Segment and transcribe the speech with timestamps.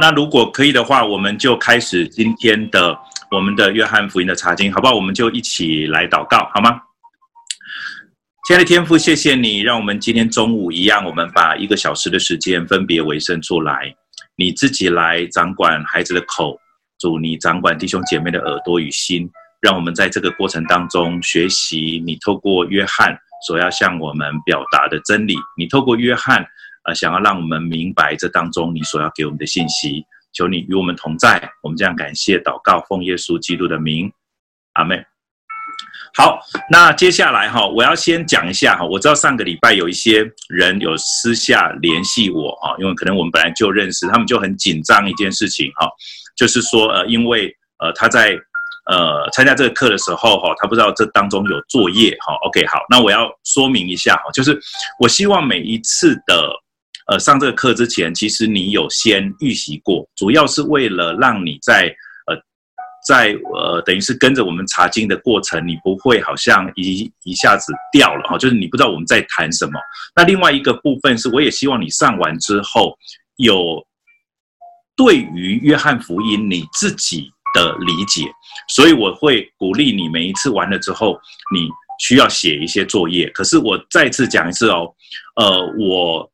[0.00, 2.98] 那如果可以的话，我们就开始今天的
[3.30, 4.94] 我们的约翰福音的查经，好不好？
[4.94, 6.80] 我们就一起来祷告，好吗？
[8.46, 13.94] 亲爱的天父，谢谢你，让我们今天中午一样，我们把一个小时的时间分别为圣出来，
[14.36, 16.58] 你自己来掌管孩子的口，
[16.98, 19.30] 主你掌管弟兄姐妹的耳朵与心，
[19.60, 23.14] 让我们在这个过程当中学习你透过约翰
[23.46, 26.42] 所要向我们表达的真理，你透过约翰。
[26.94, 31.50] 想要让我们明白这当中你所要给我们的信息，求你与我们同在。
[31.62, 34.12] 我们这样感谢祷告，奉耶稣基督的名，
[34.74, 35.04] 阿门。
[36.16, 38.84] 好，那接下来哈，我要先讲一下哈。
[38.84, 45.88] 我知道上个礼拜有一些人有私下联系我哈，因为可能我们本来就认识，他们就很紧张一件事情哈，
[46.36, 48.36] 就是说呃，因为呃他在
[48.86, 52.34] 呃参加这个课的时候哈，他不知道这当中有作业哈。
[52.46, 54.58] OK，好，那我要说明一下哈，就是
[54.98, 56.50] 我希望每一次的。
[57.10, 61.92] 呃，上这个课之前，其实你有先预习过，主要是为了让你在
[62.28, 62.36] 呃，
[63.04, 69.72] 在呃，等于是跟着我们查经的过程，你不会好像一一下子掉了哈，就是你不知道我们在谈什么。
[70.14, 72.96] 那另外一个部分是，我也希望你上完之后
[73.38, 73.84] 有
[74.94, 78.30] 对于约翰福音你自己的理解，
[78.68, 81.18] 所以我会鼓励你每一次完了之后，
[81.52, 83.28] 你需要写一些作业。
[83.30, 84.94] 可是我再次讲一次哦，
[85.34, 86.30] 呃，我。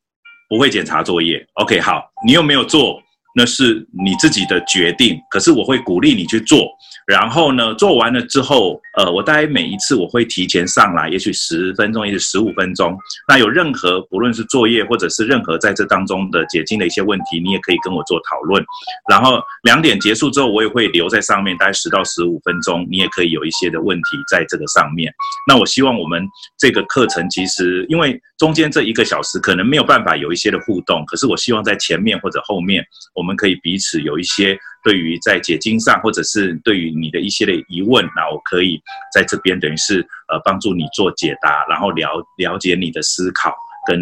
[0.49, 3.03] 不会检查作业，OK，好，你又没有做？
[3.35, 6.69] 那是你自己的决定，可是我会鼓励你去做。
[7.07, 12.99] 然后呢，做完了之后，呃，我大概每一次我会提前上来，也许十分钟，也许十五分钟。
[13.29, 18.65] 那有任何不论是作业或者是任何在这当中的解经的一些问题，你也可以跟我做讨论。
[19.09, 25.13] 然后两点结束之后，我也会留在上面，大概十到十五分钟，你也可以有一些的问题在这个上面。
[25.47, 26.27] 那我希望我们
[26.59, 32.85] 这个课程其实因为中间这一个小时可能没有办法有一些的互动，可是我希望在前面或者后面，
[33.15, 34.59] 我们可以彼此有一些。
[34.87, 38.81] 对于在解经上，或者是对于你的一些的疑问，那我可以
[39.13, 39.99] 在这边等于是
[40.29, 43.53] 呃帮助你做解答，然后了了解你的思考
[43.85, 44.01] 跟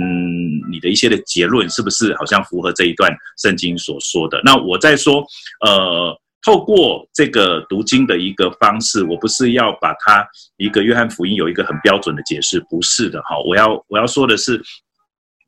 [0.70, 4.38] 你的一些的结论是不是好像符合这一段圣经所说的。
[4.44, 5.24] 那我在说，
[5.64, 6.14] 呃，
[6.44, 10.22] 透过这个读经的一个方式，我不是要把它
[10.58, 14.62] 一个约翰福音有一个很标准的解释，不是的哈，我要我要说的是。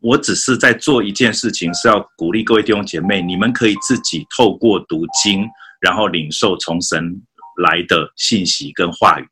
[0.06, 5.44] 我只是在做一件事情，是要鼓励各位弟兄姐妹，你们可以自己透过读经，
[5.80, 7.20] 然后领受从神
[7.60, 9.26] 来的信息跟话语。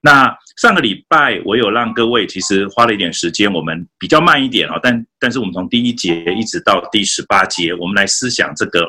[0.00, 8.88] 那上个礼拜我有让各位其实花了一点时间，我们比较慢一点哦，但但是我们从第一节一直到第十八节，我们来思想这个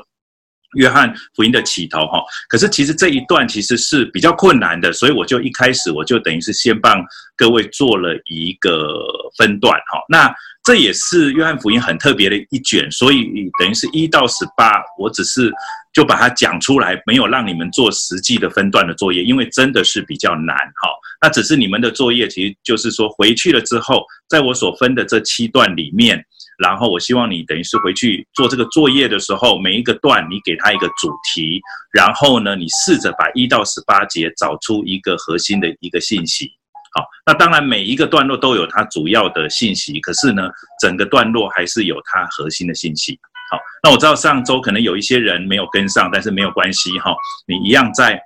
[0.75, 2.23] 约翰福音的起头哈。
[2.47, 7.03] 可是其实这一段其实是比较困难的，所以我就一开始我就等于是先帮
[7.35, 8.99] 各位做了一个
[9.37, 9.99] 分段哈。
[10.09, 15.51] 那这也是约翰福音很特别的一卷，所以等于是一到十八，我只是
[15.93, 20.89] 就把它讲出来，没有让你们做实际的分段的作业，因为真的是比较难哈。
[21.21, 26.25] 那只是你们的作业，其实就是说回去了之后，在我所分的这七段里面，
[26.57, 36.51] 然后我希望你等于是回去做这个作业的时候，每一个段你给他一个主题，然后呢，你试着把一到十八节找出一个核心的一个信息。
[36.95, 40.47] 好，那当然每一个段落都有它主要的信息，可是呢，
[40.79, 43.19] 整个段落还是有它核心的信息。
[43.49, 47.15] 好，那我知道上周可能有一些人没有跟上，但是没有关系哈，
[47.47, 48.21] 你一样在，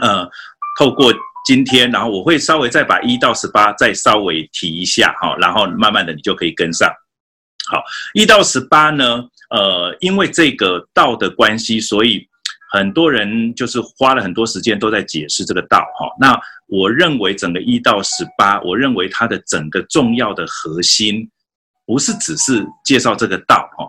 [0.00, 0.24] 呃，
[0.78, 1.12] 透过
[1.44, 6.88] 今天，然后我会稍微再把一到十八再稍微提一下哈，然后慢慢的你就可以跟上。
[7.70, 7.82] 好，
[8.14, 12.26] 一到十八呢，呃，因为这个道的关系，所以。
[12.70, 16.06] 很多人就是花了很多时间都在解释这个道哈。
[16.20, 21.26] 那我认为整个一到十八，我认为它的整个重要的核心，
[21.86, 23.88] 不是只是介绍这个道哈。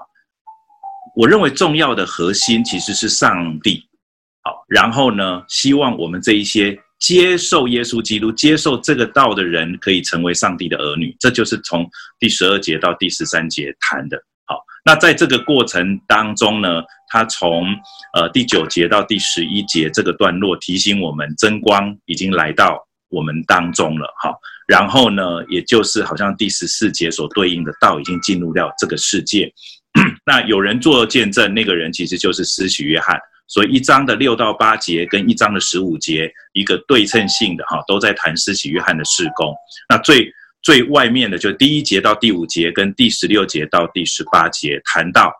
[1.13, 3.85] 我认为重要的核心其实是上帝。
[4.43, 11.15] 好，然后呢，希望我们这一些接受耶稣基督、接受这个道的人，可以成为上帝的儿女。
[11.19, 14.21] 这就是从第十二节到第十三节谈的。
[14.45, 17.67] 好，那在这个过程当中呢，他从
[18.13, 22.77] 呃第九节到第十一节这个段落提醒我们，真光已经来到
[23.09, 24.13] 我们当中了。
[24.21, 24.37] 好，
[24.67, 29.51] 然后呢，也就是好像第十四节所对应的道已经进入到这个世界。
[30.25, 33.17] 那有人做见证，那个人其实就是施洗约翰。
[33.49, 39.53] 所以一章的六到八节跟一章的十五节，一个对称性的哈，都在谈施洗约翰的事工。
[39.89, 40.31] 那最。
[40.61, 45.31] 最外面的就第一节到第五节，跟第十六节到第十八节谈到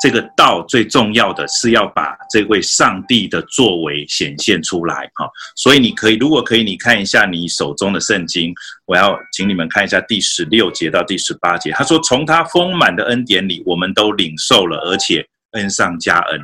[0.00, 5.28] 这个道，最重要的是要把这位上帝的作为显现出来哈。
[5.54, 8.54] 所以你可以，如果可以，你看一下你手中的圣经，
[8.86, 11.70] 我要请你们看一下第十六节到第十八节。
[11.72, 16.40] 他说：“从他丰满的恩典里，我们都领受了，而且恩上加恩。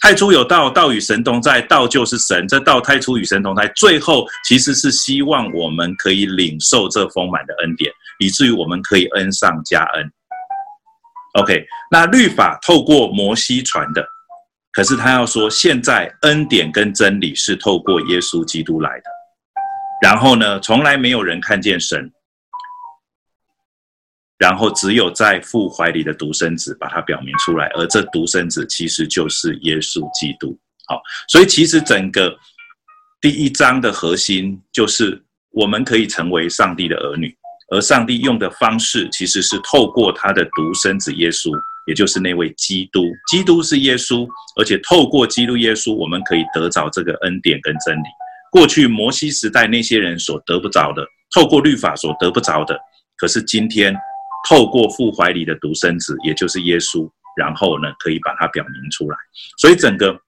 [0.00, 2.46] 太初有道，道与神同在，道就是神。
[2.46, 10.12] 这道太初与神同在，最后其实是希望我们可以领受这丰满的恩典，以至于我们可以恩上加恩。
[11.40, 14.06] OK，那律法透过摩西传的，
[14.72, 19.04] 可是他要说，现在恩典跟真理是透过耶稣基督来的。
[20.02, 22.12] 然后呢，从来没有人看见神。
[24.36, 30.58] 然后只有在父怀里的独生子把它表明出来，而这独生子其实就是耶稣基督。
[30.86, 32.36] 好，所以其实整个
[33.20, 37.32] 第一章的核心就是我们可以成为上帝的儿女，
[37.70, 41.50] 而上帝用的方式其实是透过他的独生子耶稣，
[41.86, 43.04] 也就是那位基督。
[43.30, 44.28] 基督是耶稣，
[44.58, 48.06] 而且透过基督耶稣，我们可以得着这个恩典跟真理。
[48.50, 52.76] 过去摩西时代那些人所得不着的，透过律法所得不着的，
[53.16, 53.96] 可是今天。
[54.48, 59.16] 透过父怀里的独生子，也就是耶稣，然后呢，可以把它表明出来。
[59.56, 60.18] 所以整个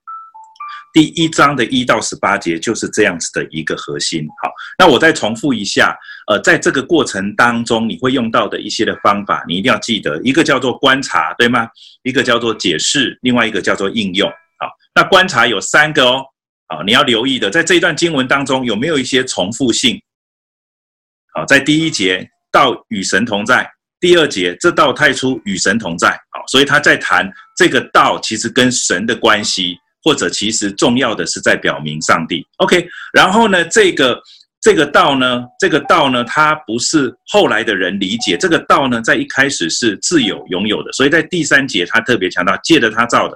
[0.93, 4.27] 第一章的一到十八节就是这样子的一个核心。
[4.43, 5.95] 好，那我再重复一下，
[6.27, 11.69] 呃，在这个过程当中，你会用到的一些的方法，你一定要记得，一个叫做观察，对吗？
[12.03, 14.31] 一个叫做解释，另外一个叫做应用。
[14.59, 16.25] 好，那观察有三个哦，
[16.69, 20.01] 好，你要留意的，在这一段经文当中有没有一些重复性？
[21.35, 23.76] 好，在第一节，到与神同在。
[23.99, 32.47] 第二节，这道太初与神同在，好，所以他在谈这个道其实跟神的关系，或者其实重要的是在表明上帝。
[32.59, 34.21] OK，然后呢，这个
[34.61, 43.35] 这个道呢，这个道呢，它不是后来的人理解，这个道呢，在一开始是自有拥有的，所以在第三节他特别强调借着他造的，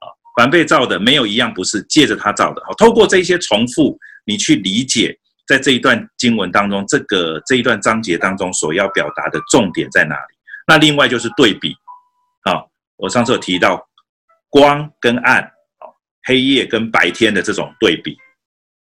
[0.00, 2.62] 啊，凡被造的没有一样不是借着他造的。
[2.66, 3.96] 好，透过这些重复，
[4.26, 5.16] 你去理解。
[5.48, 10.34] 在这一段经文当中，这个这一段章节当中所要表达的重点在哪里？
[10.66, 11.74] 那另外就是对比，
[12.42, 12.62] 啊，
[12.96, 13.82] 我上次有提到
[14.50, 15.50] 光跟暗，
[16.24, 18.14] 黑夜跟白天的这种对比，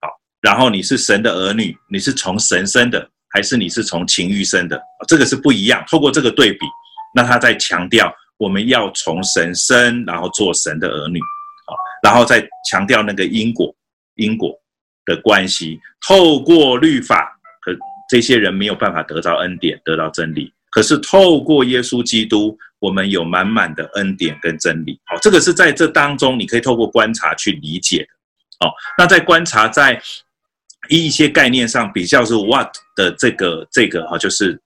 [0.02, 0.10] 好，
[0.42, 4.82] 然后你是神的儿女，你是从神生的，还是你是从情欲生的？
[5.08, 5.84] 这个是不一样。
[5.88, 6.66] 透过这个对比，
[7.14, 11.20] 那他在强调我们要从神生，然后做神的儿女，
[11.68, 13.72] 好，然后再强调那个因果，
[14.16, 14.60] 因果。
[15.10, 17.76] 的关系，透过律法，可
[18.08, 20.54] 这些人没有办法得到恩典，得到真理。
[20.70, 25.00] 可是透过耶稣基督，我们有满满的恩典跟真理。
[25.06, 28.10] 好，这个是在这当中，你可以透过观察去理解的。
[28.60, 30.00] 好，那在观察，在
[30.90, 34.62] 一些概念上比较是 what 的这个这个哈，就是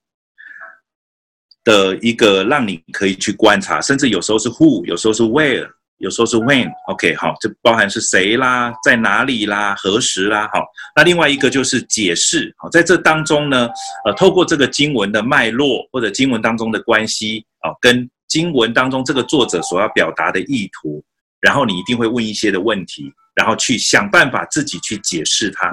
[1.64, 5.70] 的一个让你可以去观察，甚至有时候是 who，有时候是 where。
[5.98, 10.64] 有时候是 when，OK，好，这包含是谁啦，在哪里啦，何时啦，好，
[10.94, 13.68] 那另外一个就是解释，好，在这当中呢，
[14.04, 21.02] 呃，透过这个经文的脉络或者经文当中的关系，啊，跟经文当中这个作者所要表达的意图，
[21.40, 25.68] 然后你一定会问一些的问题，然后去想办法自己去解释它，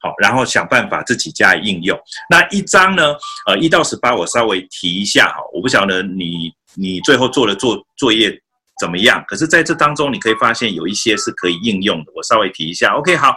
[0.00, 1.98] 好，然后想办法自己加以应用。
[2.30, 3.14] 那一章呢，
[3.46, 8.38] 呃，一到十八我稍微提一下，哈，我不晓得你你最后做的作作业。
[8.78, 9.24] 怎么样？
[9.26, 12.12] 可是在这当中，你可以发现有一些是可以应用的。
[12.14, 12.92] 我稍微提一下。
[12.94, 13.34] OK，好。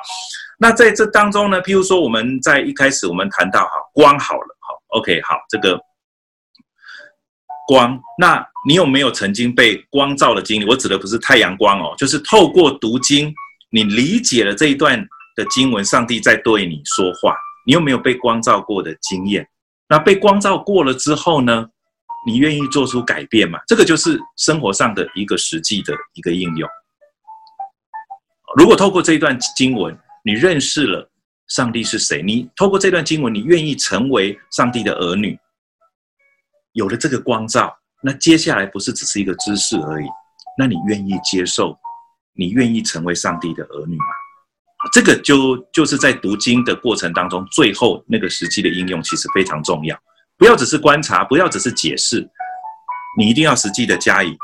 [0.60, 5.80] 那在这当中呢，譬如说我们在一开始我们谈到哈光好了，好 OK，好这个
[7.68, 8.00] 光。
[8.20, 10.66] 那你有没有曾经被光照的经历？
[10.66, 13.34] 我指的不是太阳光哦，就是透过读经，
[13.72, 15.04] 你理解了这一段
[15.36, 17.36] 的经文，上帝在对你说话。
[17.66, 19.48] 你有没有被光照过的经验？
[19.90, 21.68] 那被光照过了之后呢？
[22.26, 23.60] 你愿意做出改变吗？
[23.68, 26.70] 这个就是生活上的一个实际的一个应用。
[28.58, 31.10] 如果透过这一段经文，你认识了
[31.48, 35.38] 上帝是谁，你透过这段经文，你愿意成为上帝的儿女，
[36.74, 40.08] 有了这个光照，那接下来不是只是一个知识而已，
[40.58, 41.78] 那你愿意接受，
[42.34, 44.06] 你愿意成为上帝的儿女吗？
[44.92, 49.98] 这个就就是在读经的过程当中，最后那个实际的应用其实非常重要。
[50.42, 52.28] 不要只是观察，不要只是解释，
[53.16, 54.36] 你一定要实际的加以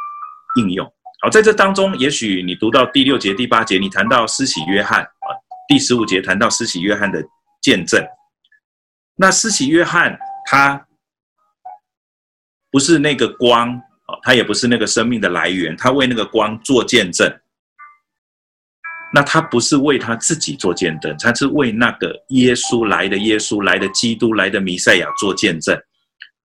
[0.57, 0.85] 应用。
[1.23, 5.27] 好，在这当中，也许你读到第六节、第八节，你谈到施洗约翰啊，
[5.67, 7.19] 第十五节谈到施洗约翰的
[7.63, 7.99] 见证。
[9.15, 10.85] 那施洗约翰他
[12.69, 17.27] 不是那个光啊，他也不是那个生命的来源，他为那个光做见证。
[19.11, 25.75] 那他不是为他自己做见证，他是为那个耶稣来的耶稣来的基督来的弥赛亚做见证。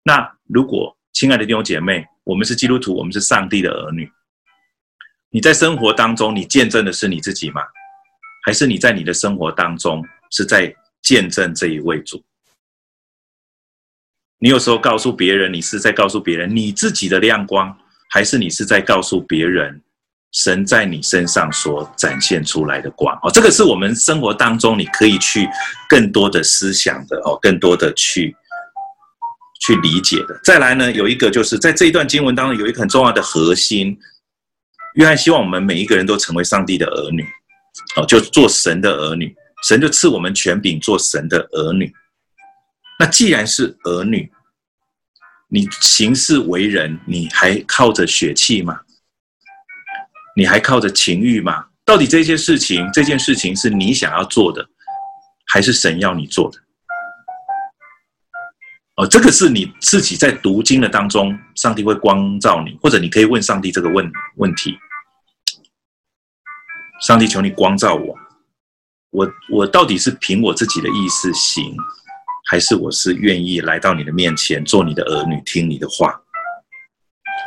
[0.08, 4.10] 那如果亲爱的弟兄姐妹，我们是基督徒，我们是上帝的儿女，
[5.30, 7.62] 你在生活当中，你见证的是你自己吗？
[8.46, 12.24] 还是你在你的生活当中是在见证这一位主？
[14.40, 17.78] 你有时候告诉别人，你是在告诉别人你自己的亮光，
[18.10, 19.82] 还是你是在告诉别人
[20.32, 23.14] 神在你身上所展现出来的光？
[23.24, 25.50] 哦，这个是我们生活当中你可以去
[25.90, 28.34] 更多的思想的哦，更多的去
[29.60, 30.40] 去理解的。
[30.44, 33.98] 再来呢，有一个就是在这一段经文当中有一个很重要的核心，
[34.96, 37.24] 约翰希望我们每一个人都成为上帝的儿女，
[37.96, 39.36] 哦，就做神的儿女，
[39.68, 41.94] 神就赐我们权柄做神的儿女。
[43.00, 44.32] 那既然是儿女，
[45.50, 48.80] 你行事为人，你还靠着血气吗？
[50.36, 51.66] 你还靠着情欲吗？
[51.86, 54.68] 到底这些事情，这件事情是你想要做的，
[55.46, 56.60] 还是神要你做的？
[58.98, 64.76] 哦，这个是你自己在读经的当中，上帝会光照你，或者你可以问上帝这个问问题：
[67.02, 68.18] 上帝，求你光照我，
[69.12, 71.76] 我我到底是凭我自己的意思行？
[72.50, 76.20] 还是我是愿意来到你的面前，做你的儿女，听你的话。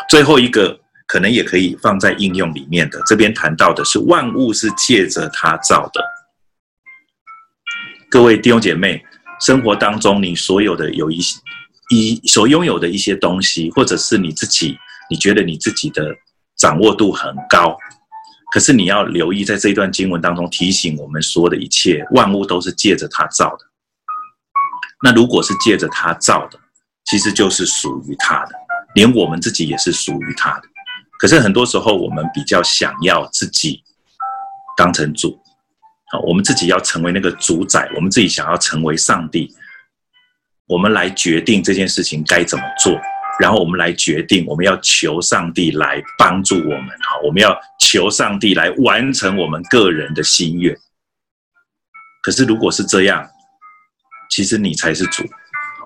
[0.09, 6.01] 最后一个可能也可以放在应用里面的，这边谈到的是万物是借着他造的。
[8.09, 9.05] 各位弟兄姐妹，
[9.41, 11.41] 生活当中你所有的有一些
[11.91, 14.79] 一所拥有的一些东西，或者是你自己，
[15.11, 16.15] 你觉得你自己的
[16.57, 17.77] 掌握度很高，
[18.53, 23.67] 可是你要留意，在这一段经文当中提醒我们，说的一切万物都是借着他造的。
[25.03, 26.59] 那如果是借着他造的，
[27.07, 28.53] 其实就是属于他的，
[28.95, 30.63] 连我们自己也是属于他的。
[31.19, 33.83] 可是很多时候，我们比较想要自己
[34.77, 35.41] 当成主，
[36.11, 39.55] 好，我们自己要成为那个主宰，我们自己想要成为上帝，
[40.67, 43.01] 我们来决定这件事情该怎么做，
[43.39, 50.77] 然后我们来决定，我们要求上帝来帮助我们，好，我们要求上帝来完成我们个人的心愿。
[52.23, 53.27] 可是如果是这样，
[54.31, 55.25] 其实你才是主，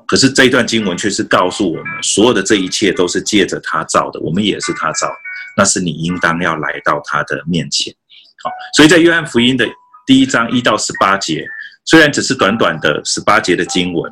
[0.07, 5.17] 可是这一段经文却是告诉我们，所有的这一切都是借着他造的，我们也是他造的，
[5.57, 7.95] 那是你应当要来到他的面前。
[8.43, 9.67] 好，所以在约翰福音的
[10.07, 11.47] 第一章一到十八节，
[11.85, 14.11] 虽然只是短短的十八节的经文，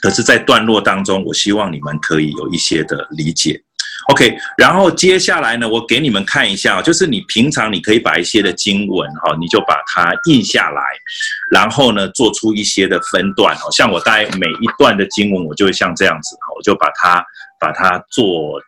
[0.00, 3.62] 可是，在段落当中，我希望你们可以有一些的理解。
[4.08, 10.82] OK，然后接下来呢，我给你们看一下，就是你平常你可以把一些的经文哈，你就把它印下来，
[11.50, 13.70] 然后呢，做出一些的分段哦。
[13.70, 17.24] 像我大概每一段的经文，我就会像这样子，我就把它
[17.60, 18.60] 把它做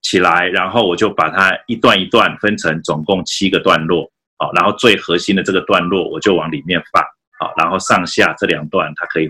[0.00, 7.00] 起来，然后我就把它一段一段分成总共七个段落，好，然后最核心的这个段落我就往里面放，
[7.38, 9.28] 好，然后上下这两段它可以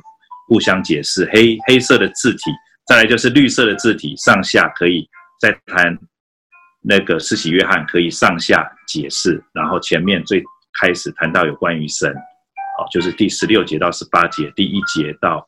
[0.49, 2.51] 互相解释，黑黑色的字体，
[2.87, 5.07] 再来就是绿色的字体，上下可以。
[5.41, 5.99] 在谈
[6.83, 10.45] 那个施洗约翰可以上下解释，然后前面最
[10.79, 12.15] 开始谈到有关于神，
[12.77, 15.43] 好，就是第十六节到十八节，第一节到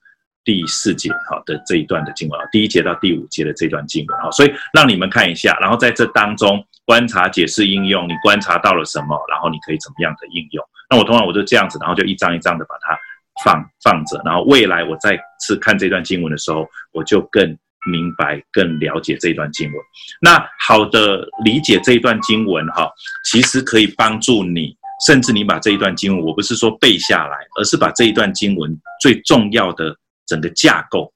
[0.45, 10.65] 第四节，好的这一段的经文，第一节到第五节的这段经文，好，所以让你们看一下，然后在这当中观察、解释、应用，你观察到了什么，然后你可以怎么样的应用？
[10.91, 12.99] 那我通常我就这样子，然后就一张一张的把它
[13.45, 17.57] 放放着，然后未来我再次看这段经文的时候，我就更。
[17.85, 19.77] 明白，更了解这一段经文。
[20.21, 22.89] 那好的理解这一段经文哈，
[23.25, 24.73] 其实可以帮助你，
[25.05, 29.97] 甚至你把这一段经文，我不是说背下来，而是把这一段经文最重要的
[30.29, 31.13] 整个架构，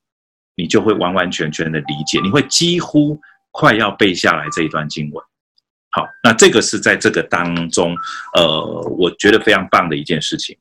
[0.57, 3.17] 你就会完完全全的理解，你会几乎
[3.53, 5.25] 快要背下来这一段经文。
[5.97, 7.97] 好，那这个是在这个当中，
[8.35, 8.63] 呃，
[8.99, 10.55] 我觉得非常棒的一件事情。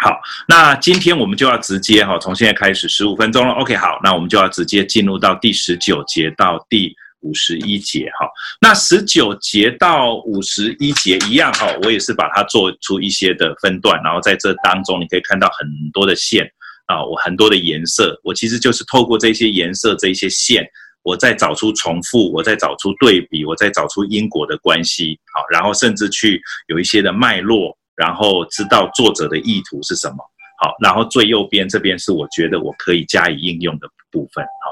[0.00, 0.18] 好，
[0.48, 3.54] 那今天我们就要直接哈，从现在开始十五分钟了。
[3.54, 8.28] OK，好，那我们就要直接进入到第十九节到第五十一节哈。
[8.60, 16.44] 那十九节到五十一节一样哈，我也是把它做出一些的分段，然后在这当中你可以看到很多的线
[16.86, 20.66] 啊，我很多的颜色，我其实就是透过这些颜色、这些线，
[21.06, 27.74] 我再找出重复，我再找出对比，我再找出因果的关系，好，然后甚至去有一些的脉络。
[27.96, 30.16] 然后知道作者的意图是什么，
[30.60, 34.70] 好，然后最右边这边是我觉得我可以加以应用的部分，好，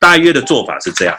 [0.00, 1.16] 大约的做法是这样。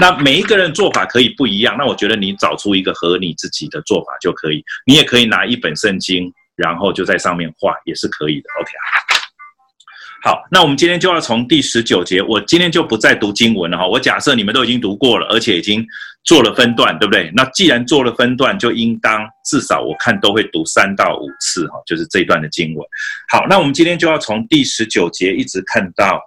[0.00, 4.64] 那每一个人做法可以不一样，那我觉得你找出一个合你自己的做法就可以。
[4.86, 8.48] 你也可以拿一本圣经，然后就在上面画，也是可以的。
[8.58, 9.13] OK。
[10.24, 13.86] 好，那我们今天就要从第十九节，我今天就不再读经文了哈。
[13.86, 15.86] 我假设你们都已经读过了，而且已经
[16.24, 17.30] 做了分段，对不对？
[17.36, 22.82] 那既然做了分段，就应当至少我看都会读三到五次哈，就是这一段的经文。
[23.28, 26.18] 好，那我们今天就要从第十九节一直看到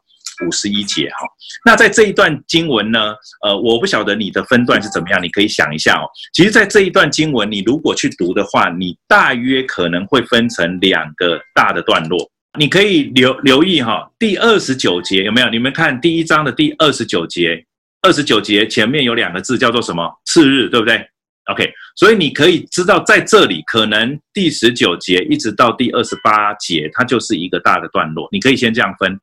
[0.46, 1.26] 五十一节哈。
[1.66, 6.06] 那在这一段经文呢，呃，我不晓得你的分段是怎么样，你可以想一下哦。
[6.34, 12.30] 其实，在这一段经文，你如果去读的话，你大约可能会分成两个大的段落。
[12.58, 15.50] 你可以留留意哈，第二十九节有没有？
[15.50, 17.64] 你们看第一章的第二十九节，
[18.02, 20.12] 二十九节前面有两个字叫做什么？
[20.26, 21.06] 次日，对不对
[21.52, 28.28] ？OK，所以你可以知道在这里可能第十九节一直到第二十八节，它就是一个大的段落。
[28.32, 29.18] 你可以先这样分。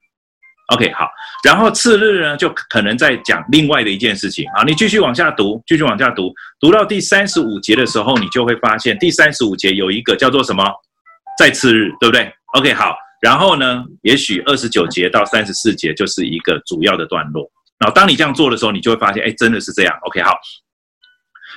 [0.69, 1.11] OK，好，
[1.45, 4.47] 然后次日呢，就可能在讲另外的一件事情。
[4.55, 10.65] 啊，你继续往下读，继续往下读，读到第三十五节的时候，你就会发现第三十五节有一个叫做什么？
[11.37, 17.51] 在次日，对不对？OK，好，然后呢，也许二十九节到三十四节就是一个主要的段落。
[17.79, 19.99] 然后当你这样做的时候，你就会发现，哎，真的是这样。
[20.03, 20.37] OK，好，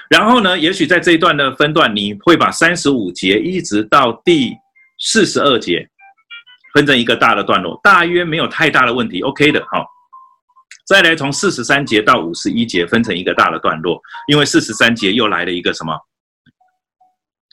[0.09, 4.53] 然后呢，也许在这一段的分段，你会把三十五节一直到第
[4.97, 5.85] 四十二节。
[6.73, 9.83] 分成一个大的段落，大约没有太大的问题，OK 的，好。
[10.85, 15.97] 再来从四十三节到五十一节分成一个大的段落，因为四十三节又来了一个什么？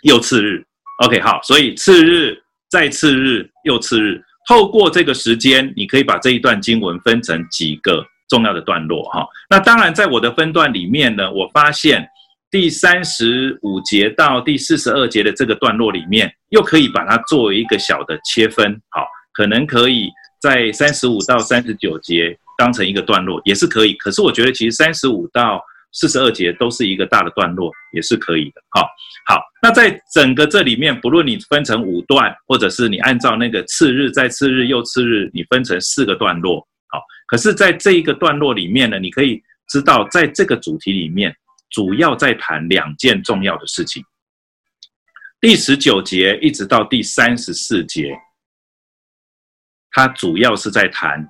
[0.03, 0.63] 又次日
[1.05, 2.37] ，OK 好，所以次日
[2.75, 9.25] 再次日又次日，透过这个时间，你可以把这一段经文分成几个重要的段落，哈。
[9.49, 12.05] 那当然，在我的分段里面呢，我发现。
[12.51, 20.09] 第三十五节到第四十二节的这个段落里面，又可以把它作为一个小的切分，好，可能可以
[20.41, 23.95] 在三十五到三十九节当成一个段落，也是可以。
[23.95, 25.61] 可是我觉得其实三十五到
[25.95, 28.63] 四十二节都是一个大的段落，也是可以的。
[28.69, 28.83] 好，
[29.27, 41.35] 好，那在整个这里面，不论你分成五段，或者是你按照那个次日再次日又次日，你分成四个段落，好，可是在这一个段落里面呢，你可以知道，在这个主题里面。
[41.71, 44.01] 主要在谈两件重要的事情。
[45.41, 48.17] 第十九节一直到第三十四节，
[49.91, 51.29] 它主要是在谈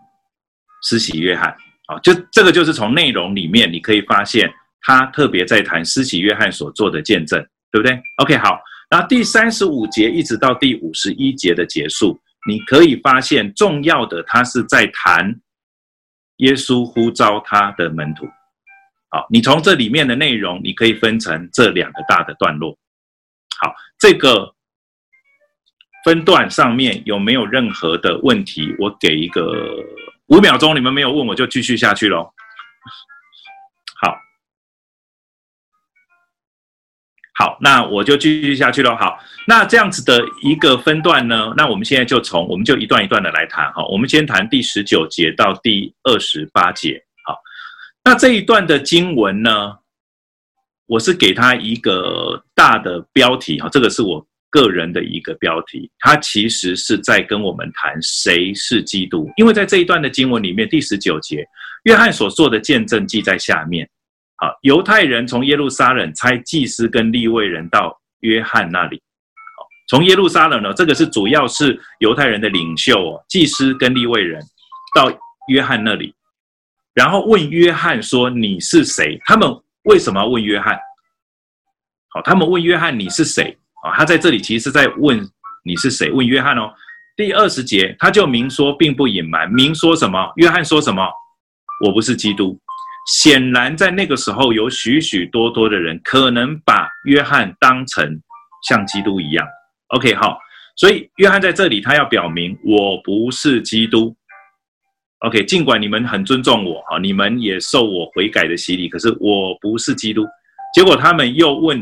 [0.82, 1.56] 施洗约翰
[1.86, 7.38] 啊，就这个就是从内容里面你可以发现，他特别在谈施洗约翰所做的见证，
[7.70, 8.58] 对不对？OK，好，
[8.90, 15.40] 那第三十五节一直到第五十一节的结束，你可以发现重要的，他是在谈
[16.38, 18.26] 耶稣呼召他的门徒。
[19.10, 22.76] 好，你从这里面的内容，你可以分成这两个大的段落。
[23.60, 24.54] 好，这个
[26.04, 28.74] 分段上面有没有任何的问题？
[28.78, 29.76] 我给一个
[30.28, 32.32] 五秒钟，你们没有问，我就继续下去喽。
[34.00, 34.16] 好，
[37.38, 38.96] 好，那我就继续下去喽。
[38.96, 43.70] 好，那这样子的一个分段呢，那我们现在就从，我们就一段一段的来谈。
[43.74, 47.04] 哈，我们先谈第十九节到第二十八节。
[47.24, 47.38] 好
[48.02, 49.78] 那这一段的经文呢，
[50.86, 55.90] 我是给他一个大的标题哈，这个是我个人的一个标题。
[55.98, 61.44] 他其实是在跟我们谈谁是基督，因为在这一段的经文里面，第十九节，
[61.82, 63.88] 约翰所做的见证记在下面。
[64.36, 69.02] 好，犹太人从耶路撒冷差祭司跟利未人到约翰那里。
[69.56, 74.40] 好，从耶路撒冷呢，这个是主要是犹太人的领袖哦，祭司跟利未人
[74.94, 75.10] 到
[75.48, 76.14] 约翰那里。
[76.94, 79.50] 然后问约翰说：“你是谁？”他们
[79.82, 80.78] 为什么要问约翰？
[82.10, 85.20] 好，他们问约翰：“你是谁？”啊，他在这里其实是在问
[85.64, 86.10] 你是谁？
[86.10, 86.72] 问约翰哦。
[87.16, 89.48] 第二十节他就明说，并不隐瞒。
[89.52, 90.32] 明说什么？
[90.36, 91.06] 约翰说什么？
[91.84, 92.58] 我不是基督。
[93.06, 98.20] 显然在那个时候，有许许多多的人可能把约翰当成
[98.66, 99.46] 像基督一样。
[99.88, 100.38] OK，好，
[100.76, 104.16] 所以约翰在这里他要表明，我不是基督。
[105.18, 110.26] OK，尽管你们很尊重我啊，你们也受我悔改的洗礼，可是我不是基督。
[110.74, 111.78] 结果他们又问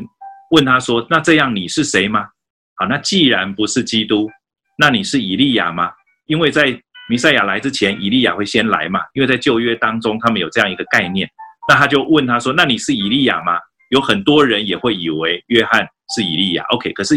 [0.53, 2.29] 问他说：“那这样你是谁吗？”
[2.77, 4.31] 好，那既然不是基督，
[4.79, 5.91] 那你是以利亚吗？
[6.27, 9.01] 因为在弥赛亚来之前，以利亚会先来嘛。
[9.12, 11.29] 因为在旧约当中，他们有这样一个概念。
[11.69, 13.59] 那他就问他说：“那你是以利亚吗？”
[13.91, 16.65] 有很多人也会以为约翰是以利亚。
[16.71, 17.15] OK，可是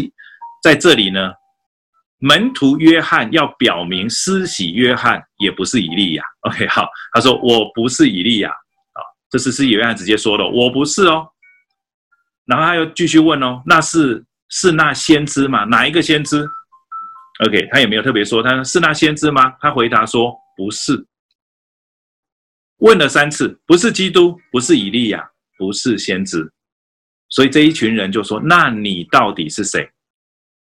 [0.62, 1.32] 在这里呢？
[2.18, 6.24] 门徒约翰要表明，施洗约翰也不是以利亚。
[6.40, 11.26] OK，好，他说我不是以利亚啊，这是施洗约翰直接说的，我不是哦。
[12.46, 15.64] 然后他又继续问哦，那是是那先知吗？
[15.64, 16.48] 哪一个先知
[17.44, 19.54] ？OK，他也没有特别说，他说是那先知吗？
[19.60, 21.06] 他回答说不是。
[22.78, 25.28] 问了三次，不是基督，不是以利亚，
[25.58, 26.50] 不是先知。
[27.28, 29.90] 所以这一群人就说：那你到底是谁？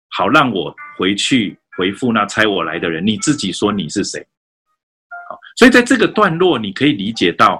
[0.10, 3.06] 好，让我回去回复那猜我来的人。
[3.06, 4.26] 你自己说你是谁？
[5.30, 7.60] 好，所以在这个段落，你可以理解到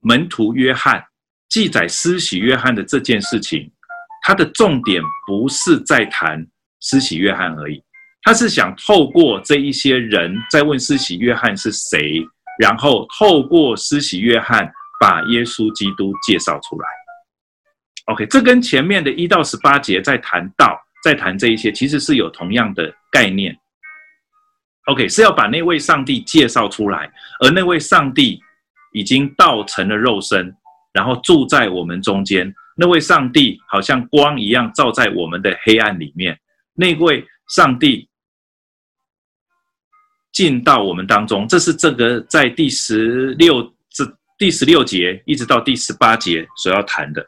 [0.00, 1.04] 门徒约翰
[1.48, 3.70] 记载施洗约翰的这件事情，
[4.22, 6.46] 他的重点不是在谈
[6.80, 7.82] 施洗约翰而已，
[8.22, 12.22] 他是想透过这一些人在问施洗约翰是谁，
[12.58, 16.88] 然后透过施洗约翰把耶稣基督介绍出来。
[18.06, 20.80] OK，这跟前面的一到十八节在谈到。
[21.02, 23.54] 在谈这一些，其实是有同样的概念。
[24.86, 28.40] OK，是要把那位上帝介绍出来，而那位上帝
[28.94, 30.50] 已经道成了肉身，
[30.94, 32.50] 然后住在我们中间。
[32.74, 36.40] 那位上帝好像光一样照在我们的黑暗里面。
[36.72, 38.08] 那位上帝
[40.32, 44.04] 进到我们当中，这是这个在第十六这
[44.38, 47.24] 第十六节一直到第十八节所要谈的。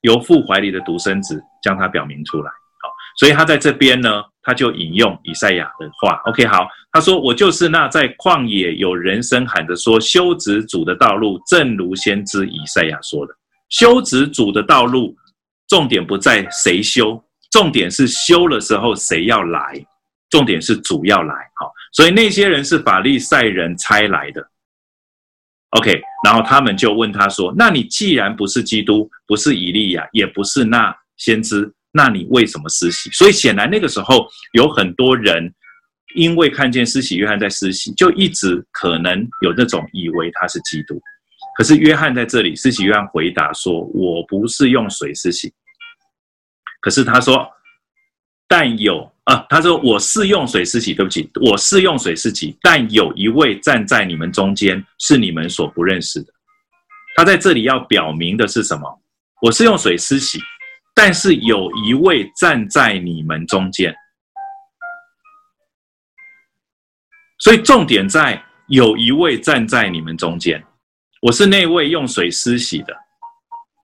[0.00, 2.50] 由父怀里的独生子将他表明出来。
[3.20, 6.22] 所以他在这边呢，他就引用以赛亚的话。
[6.24, 13.34] OK，好，他说：“我就是那在旷野有人声喊着说，修直主的道路，正如先知以赛亚说的。
[13.68, 15.14] 修直主的道路，
[15.68, 19.74] 重点不在谁修，重点是修的时候谁要来，
[20.30, 21.34] 重点是主要来。
[21.56, 24.42] 好，所以那些人是法利赛人差来的。
[25.78, 33.10] OK，然后他们就问他说：那你既然不是基督，不是以利亚，也不是那先知。”那你为什么施洗？
[33.10, 35.52] 所以显然那个时候有很多人
[36.14, 41.00] 因为看见施洗约翰在施洗，就一直可能有那种以为他是基督。
[41.56, 45.52] 可是约翰在这里，施洗约翰回答说：“我不是用水施洗。”
[46.80, 47.46] 可是他说
[48.48, 56.32] ：“但有啊，他说我是用水施洗，对不起，我是用水施洗，但有一位站在你们中间，是你们所不认识的。”
[57.16, 59.02] 他在这里要表明的是什么？
[59.42, 60.38] 我是用水施洗。
[60.94, 63.94] 但是有一位站在你们中间，
[67.38, 70.62] 所以重点在有一位站在你们中间。
[71.22, 72.94] 我是那位用水施洗的，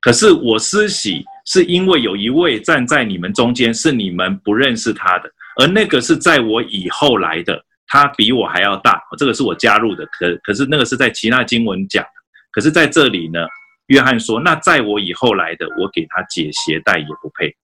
[0.00, 9.02] 可是我施洗是因为有一位站在你们中间，是你们不认识他的，而那个是在我以后来的，他比我还要大。
[9.18, 12.04] 这个是我加入的，可可是那个是在其他经文讲，
[12.52, 13.46] 可是在这里呢？
[13.86, 17.54] 约翰说：“那在我以后来的，我给他解鞋带也不配。”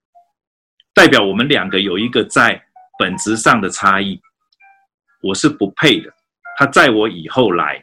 [0.95, 2.63] 代表我们两个有一个在
[2.99, 4.21] 本质上的差异，
[5.23, 6.13] 我是不配的。
[6.57, 7.83] 他在我以后来，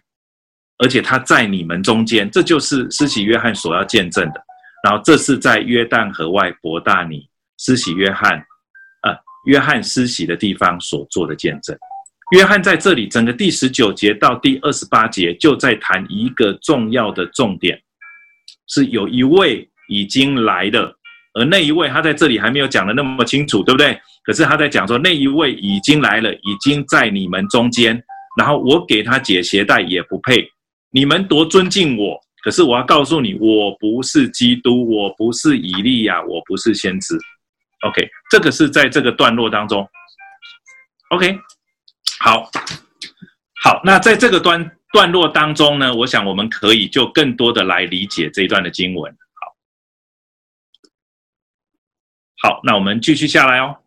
[0.78, 4.42] 而且他在你们中间，这就是施洗约翰所要见证的。
[4.84, 8.38] 然后这是在约旦河外伯大尼施洗约翰，
[9.02, 9.14] 呃，
[9.46, 11.78] 约翰施洗的地方所做的见证。
[12.32, 17.82] 约翰在这里整个第十九节到第二十八节，就在谈一个重要的重点。
[18.70, 20.96] 是有一位已经来的，
[21.34, 24.00] 而那一位他在这里还没有讲的那么清楚，对不对？
[24.24, 28.00] 可是他在讲说那一位已经来了，已经在你们中间，
[28.38, 30.48] 然后我给他解鞋带也不配。
[30.92, 37.18] 你们多尊敬我，可是我要告诉你，我不是基督，我不是以利亚，我不是先知。
[37.88, 39.88] OK，这个是在这个段落当中。
[41.10, 41.36] OK，
[42.20, 42.50] 好，
[43.64, 44.70] 好，那在这个端。
[44.92, 49.16] 段落当中呢，我想我们可以就更多的来理解这一段的经文。
[52.42, 53.78] 好，好，那我们继续下来哦。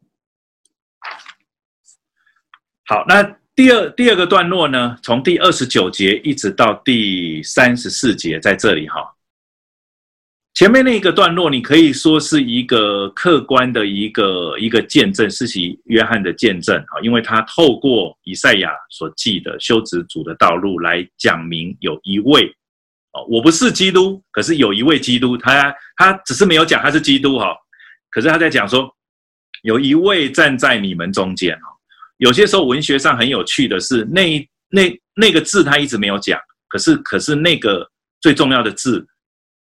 [2.84, 3.22] 好，那
[3.54, 9.14] 第二第二个段落呢，从第二十九节一直到第三十四节，在这里哈。
[10.62, 22.46] 前面那个段落，你可以说是一个客观的一个一个见证，是其约翰的见证啊，因为他透过以赛亚所记的修直主的道路来讲明有一位
[23.12, 27.56] 哦，我不是基督，可是有一位基督，他他只是没有讲他是基督哈，
[28.08, 28.88] 可是他在讲说
[29.64, 31.62] 有一位站在你们中间哈。
[32.18, 37.84] 有些时候文学上很有趣的是，那那那个字他一直没有讲，可是可是那个
[38.20, 39.04] 最重要的字。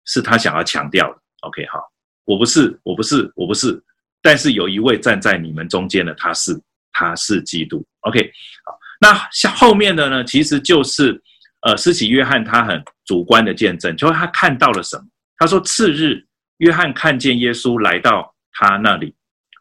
[0.06, 1.20] 是他想要强调的。
[1.42, 1.80] OK，好，
[2.26, 3.82] 我不是，我不是，我不是，
[4.22, 6.60] 但是有一位站在你们中间的，他是，
[6.92, 7.86] 他是基督。
[8.02, 8.32] OK，
[8.66, 11.22] 好，那像后面的呢，其实就是
[11.62, 15.04] 呃，施洗约翰他很主观的见证，就是他看到了什么？
[15.38, 16.26] 他说，次日，
[16.58, 19.16] 约翰看见耶稣来到他那里，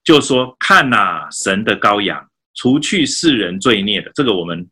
[0.04, 4.68] 就说：“看哪，神的羔羊，除去世人罪孽的。”这个我们。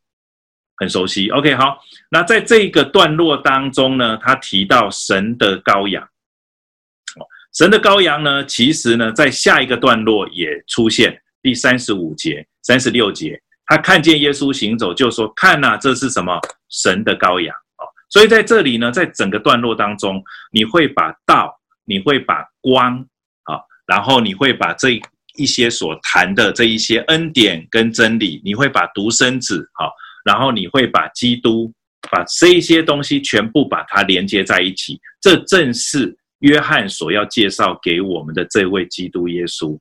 [0.77, 1.79] 很熟悉，OK，好。
[2.11, 6.07] 那在这个段落当中呢，他提到神的羔羊。
[7.55, 16.39] 神的羔羊呢，其实呢，在下一个段落也出现，第三十五节、三十六节，他看见耶稣行走，就说：“看呐，这是什么？
[16.69, 23.01] 神的羔羊。”哦，所以在这里呢，在整个段落当中，你会把道，你会把光，
[23.45, 25.01] 啊，然后你会把这
[25.37, 29.89] 一些所谈的这一些恩典跟真理，你会把独生子，啊。
[30.27, 31.73] 然后你会把基督，
[32.11, 39.79] 把这一些东西全部把它连接在一起，这正是约翰所要介绍给我们的这位基督耶稣，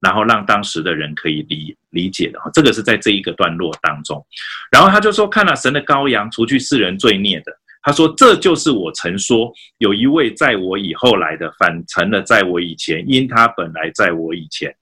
[0.00, 2.40] 然后让当时的人可以理理解的。
[2.54, 4.26] 这个是在这一个段落当中，
[4.72, 7.52] 然后他就说：“看了神的羔羊，除去世人罪孽的。”
[7.84, 14.74] 他说：“这就是我曾说，有一位在我以后来的，反成了在我以前，因他本来在我以前。”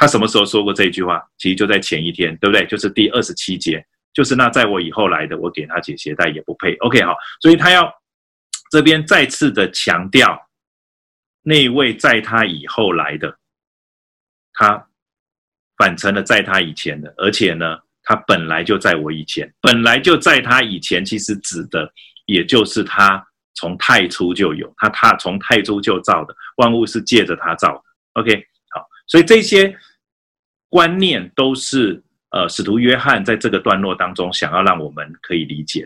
[0.00, 1.22] 他什么时候说过这句话？
[1.36, 2.66] 其实就在前一天，对不对？
[2.66, 3.86] 就是第二十七节。
[4.14, 6.74] 就是那在我以后来的，我给他解鞋带也不配。
[6.76, 7.92] OK 好，所以他要
[8.70, 10.48] 这边再次的强调，
[11.42, 13.38] 那位在他以后来的，
[14.54, 14.88] 他
[15.76, 21.92] 反成了在他以前的，而且呢，他本来就在我以前，本来就在他以前，其实指的
[22.24, 23.22] 也就是他
[23.54, 27.82] 从太初就有，他他从太初就造的，万物是借着他造的。
[28.14, 29.72] OK 好，所以这些
[30.70, 32.02] 观念都是。
[32.32, 35.84] 呃，使徒约翰在这个段落当中，想要让我们可以理解。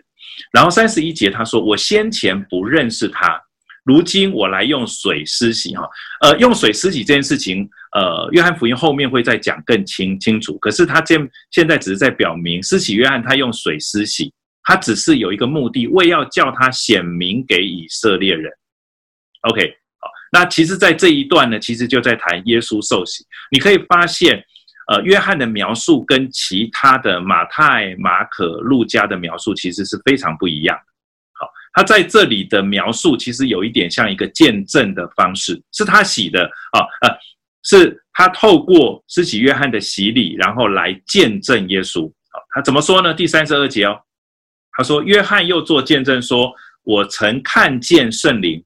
[0.53, 3.41] 然后三十一节他说：“我先前不认识他，
[3.83, 5.89] 如今我来用水施洗。”哈，
[6.21, 10.59] 呃，用水施洗这件事情，呃，约翰福音后面会再讲更清清楚。
[10.59, 14.31] 可是他现现在只是在表明，施洗约翰他用水施洗，
[14.65, 18.53] 他只是有一个目的，为要叫他显明给以色列人。
[19.49, 19.67] OK，
[19.99, 23.25] 好，那其实，在这一段呢，其实就在谈耶稣受洗。
[23.51, 24.45] 你可以发现。
[24.87, 30.93] 呃，约翰的描述跟其他的马太、马可、路加的描述其实是非常不一样的。
[31.33, 37.17] 好，他在这里的描述其实有一点像一个见证的方式，是他洗的啊，呃，
[37.63, 42.07] 是他透过施洗约翰的洗礼，然后来见证耶稣。
[42.31, 43.15] 好，他怎么说呢？
[43.15, 43.99] 第三十二节哦，
[44.73, 48.63] 他说：“约翰又作见证说，我曾看见圣灵，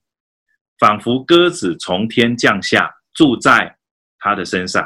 [0.80, 3.76] 仿佛鸽子从天降下，住在
[4.18, 4.84] 他的身上。”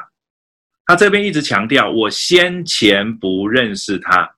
[0.84, 4.28] 他这边一直强调，我先前不认识他，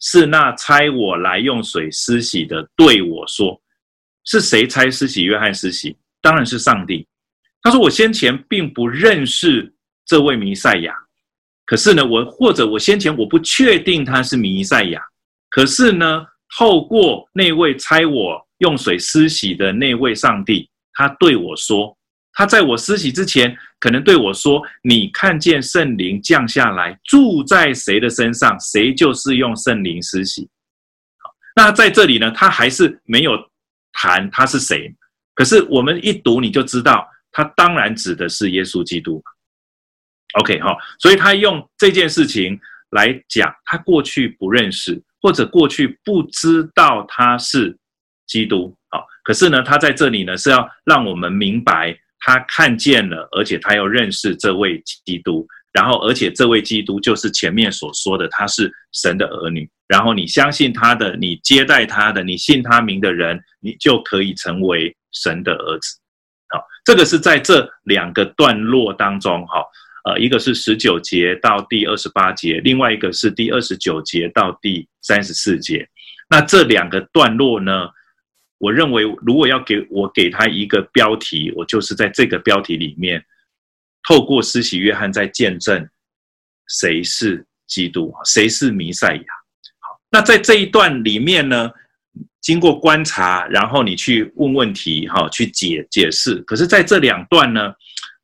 [0.00, 3.60] 是那差我来用水施洗的对我说，
[4.24, 5.96] 是谁差施洗约翰施洗？
[6.20, 7.06] 当然是上帝。
[7.62, 9.72] 他说我先前并不认识
[10.04, 10.94] 这位弥赛亚，
[11.64, 15.00] 可是呢，我或者我先前我不确定他是弥赛亚，
[15.48, 16.26] 可是呢，
[16.58, 21.96] 透过那位差我用水施洗的那位上帝，他对我说。
[22.36, 30.48] 他在我施洗之前，可能对我说：“你看见圣灵降下来，住在谁的身上，谁就是用圣灵施洗。”，
[31.54, 33.38] 那在这里呢，他还是没有
[33.92, 34.92] 谈他是谁。
[35.34, 39.22] 可是我们一读，你就知道，他当然指的是耶稣基督。
[40.40, 42.58] OK，好，所以他用这件事情
[42.90, 47.78] 来讲，他过去不认识，或者过去不知道他是
[48.26, 48.76] 基督。
[48.90, 51.96] 好，可是呢，他在这里呢，是要让我们明白。
[52.26, 59.68] 他看见了，而且他又认识这位基督，然后而且这位基督就是前面所说的，他是神的儿女。
[59.86, 65.98] 然后你相信他的，你接待他的，你信他名的人，你就可以成为神的儿子。
[66.48, 69.62] 好，这个是在这两个段落当中，哈，
[70.06, 75.86] 呃，一个是十九节到第二十八节，另外一个是第二十九节到第三十四节。
[76.30, 77.90] 那这两个段落呢？
[78.64, 83.22] 我认为，如果要给我给他一个标题，我就是在这个标题里面，
[84.08, 85.86] 透过施洗约翰在见证
[86.68, 89.24] 谁是基督，谁是弥赛亚。
[89.80, 91.70] 好，那在这一段里面呢，
[92.40, 96.36] 经过观察，然后你去问问题，哈，去解解释。
[96.46, 97.70] 可是，在这两段呢，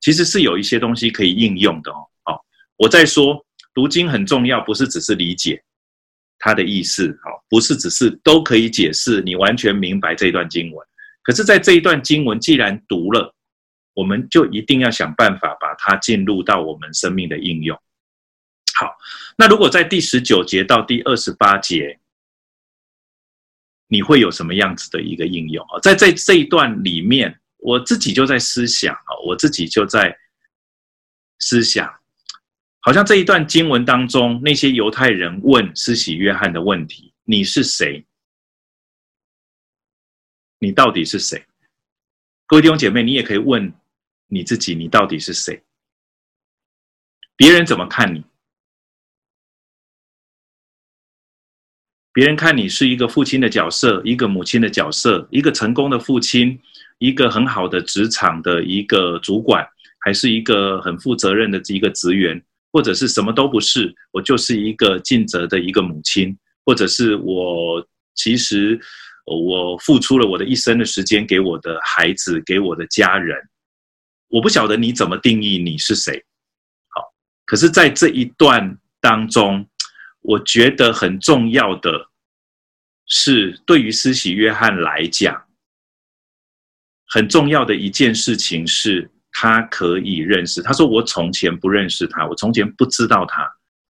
[0.01, 1.97] 其实是有一些东西可以应用的哦。
[2.23, 2.41] 好，
[2.79, 5.63] 我在说读经很重要，不是只是理解。
[6.41, 10.85] 他的意思，好，不是只是都可以解释，你完全明白这一段经文。
[11.23, 13.33] 可是，在这一段经文既然读了，
[13.93, 17.79] 我们就一定要想办法把它进入到我们生命的应用。
[18.75, 18.97] 好，
[19.37, 22.01] 那如果在第十九节到第二十八节，
[23.89, 25.79] 你会有什么样子的一个应用啊？
[25.83, 30.17] 在在这一段里面，我自己就在思想啊，我自己就在
[31.39, 32.00] 思想。
[32.81, 38.07] 好像这一段经文当中，那些犹太人问施洗约翰的问题：“你是谁？
[40.59, 41.45] 你到底是谁？”
[42.49, 43.73] 各位弟兄姐妹，你也可以问
[44.29, 45.63] 你自己：“你到底是谁？”
[47.37, 48.25] 别人怎么看你？
[52.13, 56.59] 别人看你是一个父亲的角色，一个母亲的角色，一个成功的父亲，
[56.99, 59.67] 一个很好的职场的一个主管，
[60.01, 62.43] 还是一个很负责任的一个职员？
[62.73, 68.81] 或者是什么都不是，我就是一个尽责的一个母亲，或者是我其实
[69.27, 73.37] 我付出了我的一生的时间给我的孩子，给我的家人。
[74.29, 76.25] 我不晓得你怎么定义你是谁，
[76.89, 77.03] 好，
[77.45, 79.69] 可是在这一段当中，
[80.21, 82.09] 我觉得很重要的
[83.07, 85.45] 是，对于施洗约翰来讲，
[87.09, 89.11] 很重要的一件事情是。
[89.33, 90.61] 他可以认识。
[90.63, 93.51] 他说：“我从前不认识他，我从前不知道他。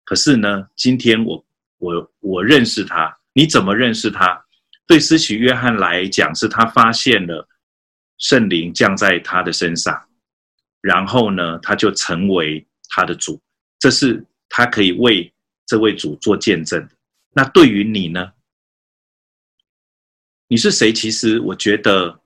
[0.06, 1.46] 可是呢，今天我
[1.78, 3.18] 我我认识他。
[3.34, 4.46] 你怎么认识他？
[4.86, 7.48] 对施洗约翰来讲，是他发现了
[8.18, 10.08] 圣灵降在他的身上，
[10.82, 13.42] 然后呢，他就成为他的主。
[13.80, 15.34] 这是他可以为
[15.66, 16.96] 这位主做见证的。
[17.34, 18.32] 那对于你呢？
[20.48, 20.94] 你是谁？
[20.94, 22.20] 其实我觉得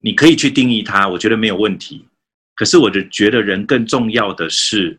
[0.00, 2.08] 你可以去定义他，我觉得没有问题。
[2.56, 4.98] 可是我就觉得人更重要的是，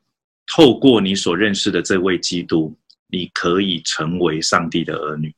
[0.55, 2.73] 透过你所认识的这位基督，
[3.07, 5.35] 你可以成为上帝的儿女。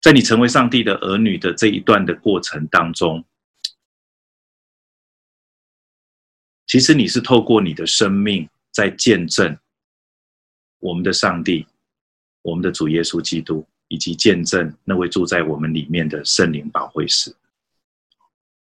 [0.00, 3.22] 在你成为上帝的儿女的这一段的过程当中，
[6.66, 9.58] 其实你是透过你的生命在见证
[10.78, 11.66] 我们的上帝，
[12.40, 13.66] 我们的主耶稣基督。
[13.88, 17.32] 以及见证那位住在我们里面的圣灵保惠师。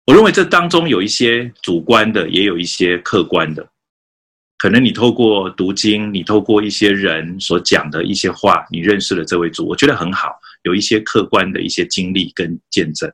[0.05, 3.67] 我认为这当中有一些主观的，也有一些客观的。
[4.57, 10.29] 可能你透过读经，你透过一些人所讲的一些话，你认识了这位主，我觉得很好。
[10.63, 13.11] 有一些客观的一些经历跟见证。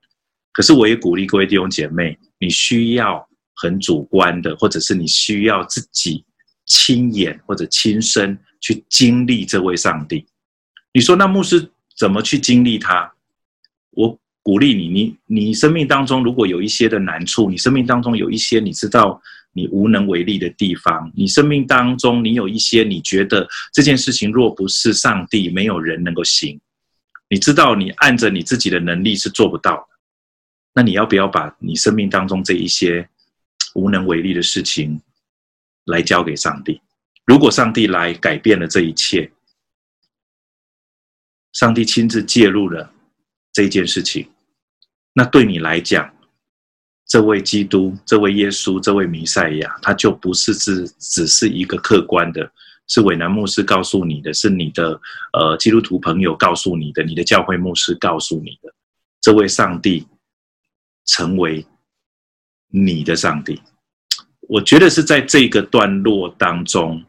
[0.52, 6.24] 可是我也鼓励各位弟兄姐妹，你需要很主观的，或者是你需要自己
[6.66, 10.26] 亲眼或者亲身去经历这位上帝。
[10.94, 11.72] 你说那牧师？
[11.98, 13.12] 怎么去经历他？
[13.90, 19.22] 我鼓励你，你你生命当中如果有一些的难处，你生命当中有一些你知道
[19.54, 26.60] 你无能为力的地方，你生命当中你有一些你觉得这件事情若不是上帝，没有人能够行。
[27.30, 29.88] 你知道你按着你自己的能力是做不到的，
[30.74, 33.08] 那你要不要把你生命当中这一些
[33.76, 35.00] 无能为力的事情
[35.86, 36.82] 来交给上帝？
[37.26, 39.32] 如果上帝来改变了这一切。
[41.52, 42.94] 上帝亲自介入了
[43.60, 44.26] 这件事情，
[45.12, 46.10] 那对你来讲，
[47.06, 52.50] 这位基督、这位耶稣、这位弥赛亚，他就不是只只是一个客观的，
[52.88, 54.98] 是韦南牧师告诉你的，是你的
[55.34, 58.74] 呃基督徒朋友告诉你的，你的教会牧师告诉你的，
[59.20, 60.08] 这位上帝
[61.06, 61.66] 成为
[62.70, 63.62] 你的上帝。
[64.48, 67.04] 我觉得是在这个段落当中，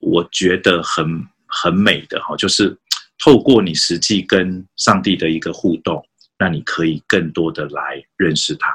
[0.00, 2.76] 我觉得很很美的哈，就是。
[3.24, 6.04] 透过你实际跟上帝的一个互动，
[6.36, 8.68] 那你可以更多的来认识他。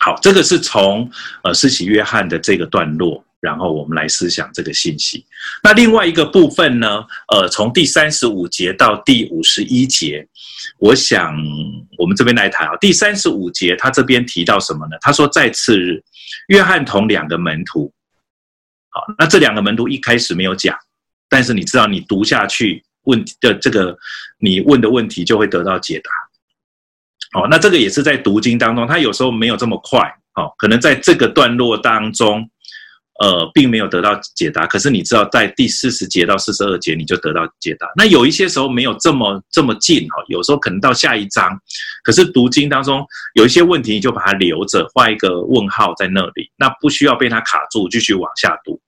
[0.00, 1.10] 好，这个是从
[1.42, 5.24] 呃施洗约翰的这个段落，然后我们来思想这个信息。
[5.62, 10.28] 那另外一个部分呢，呃，从第三十五节到第五十一节，
[10.78, 11.34] 我想
[11.96, 12.76] 我们这边来谈啊。
[12.76, 14.96] 第三十五节他这边提到什么呢？
[15.00, 16.02] 他说在次日，
[16.48, 17.90] 约翰同两个门徒，
[18.90, 20.76] 好，那这两个门徒一开始没有讲，
[21.30, 22.84] 但是你知道，你读下去。
[23.04, 23.96] 问题的这个，
[24.38, 26.10] 你问的问题就会得到解答。
[27.32, 30.00] 好，那这个也是在读经当中，它有时候没有这么快。
[30.32, 32.48] 好，可能在这个段落当中，
[33.20, 34.66] 呃，并没有得到解答。
[34.66, 37.88] 可是你知道，在第四十节到四十二节，你就得到解答。
[37.96, 41.56] 那有一些时候没有这么这么近哈，有时候可能到下一章，
[42.02, 48.80] 可是读经当中有一些问题，你就把它留着，画一个问号在那里，那不需要被它卡住，继续往下读。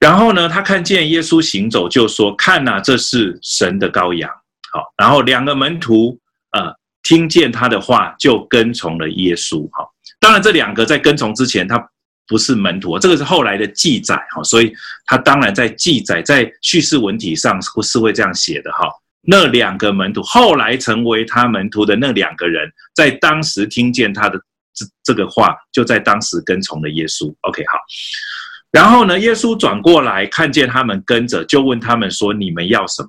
[0.00, 4.30] 然后呢，他看见耶稣行走，就说：“看哪，这是神的羔羊。”
[4.70, 6.18] 好，然后两个门徒
[6.50, 9.66] 呃听见他的话，就跟从了耶稣。
[9.72, 9.88] 好，
[10.20, 11.82] 当然这两个在跟从之前，他
[12.26, 14.16] 不是门徒，这个是后来的记载。
[14.34, 14.74] 哈，所以
[15.06, 18.70] 他当然在记载在叙事文体上是会这样写的。
[18.72, 18.88] 哈，
[19.22, 24.38] 那两个门徒后来成为他门徒的那两个人，在当时听见他的
[24.74, 27.34] 这这个话，就在当时跟从了耶稣。
[27.42, 27.78] OK，好。
[28.74, 33.08] 然后呢，耶稣转过来看见他们跟着，就问他们说：“你们要什么？”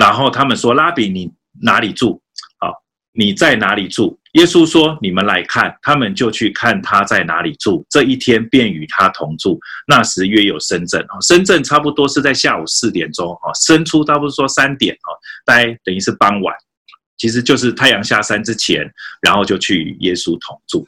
[0.00, 2.18] 然后他们说：“拉比，你哪里住？
[2.58, 2.72] 好，
[3.12, 7.84] 你在哪里住？”耶稣说：“你们来看。”他们就去看他在哪里住。
[7.90, 9.60] 这一天便与他同住。
[9.86, 15.12] 那时约有申正，申正差不多是在下午四点钟，哈，申初差不多说三点，哈，
[15.44, 16.56] 大概等于是傍晚。
[17.16, 18.84] 其实就是太阳下山之前，
[19.22, 20.86] 然后就去耶稣同住。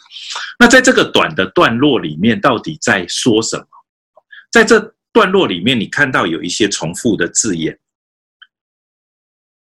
[0.59, 3.67] 那在这个短的段落里面，到底在说什么？
[4.51, 7.79] 在这段落里面，你看到有一些重复的字眼，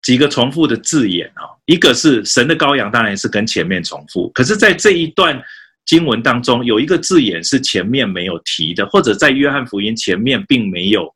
[0.02, 4.30] 几个重复的字眼啊，一个是神的羔羊，当然是跟前面重复。
[4.30, 5.42] 可是，在这一段
[5.86, 11.14] 经文当中，有一个字眼是前面没有提的，或者在约翰福音前面并没有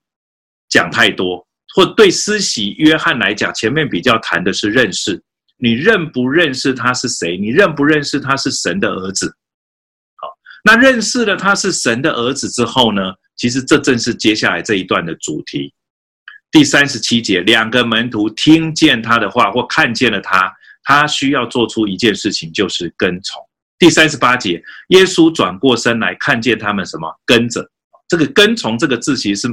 [0.67, 5.21] 讲太多，或对施洗约翰来讲，前面比较谈的是认识。
[5.61, 7.37] 你认不认识他是谁？
[7.37, 9.27] 你认不认识他是神的儿子？
[10.15, 10.29] 好，
[10.63, 13.01] 那认识了他是神的儿子之后呢？
[13.35, 15.73] 其实这正是接下来这一段的主题。
[16.49, 20.51] 第三十七节，两个门徒听见他的话或看见了他，
[20.83, 23.41] 他需要做出一件事情，就是跟从。
[23.77, 27.13] 第三十八节，耶稣转过身来看见他们什么？
[27.25, 27.69] 跟着。
[28.07, 29.47] 这个跟从这个字，其实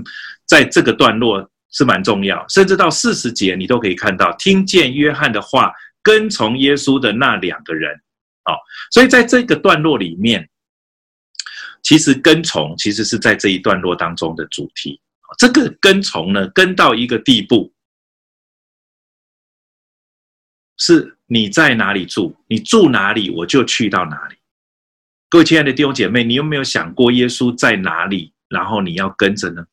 [0.46, 5.72] 在这个段落是蛮重要，甚至到四十节你都可以看到，听见约翰的话。
[6.06, 7.92] 跟从耶稣的那两个人，
[8.44, 8.54] 啊，
[8.92, 10.48] 所以在这个段落里面，
[11.82, 15.00] 其实跟从其实是在这一段落当中的主题，
[15.36, 17.74] 这个跟从呢，跟到一个地步，
[20.76, 24.36] 是你在哪里住，你住哪里，我就去到哪里。
[25.28, 29.66] 各位亲爱的弟兄姐妹，你有没有想过耶稣在哪里，然后你要跟着呢？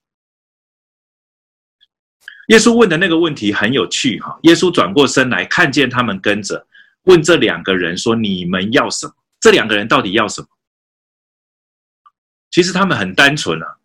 [2.47, 4.37] 耶稣问的那个问题很有趣哈。
[4.43, 6.67] 耶稣转过身来，看见他们跟着，
[7.03, 10.47] 问这两个人说：“你们要什么？”这两个人到底要什么？
[12.51, 13.77] 其实他们很单纯啊，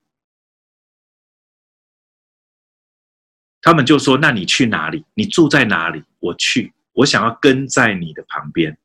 [3.63, 5.05] 他们就说：“那你去哪里？
[5.15, 6.03] 你住在哪里？
[6.19, 8.77] 我去，我想要跟在你的旁边。”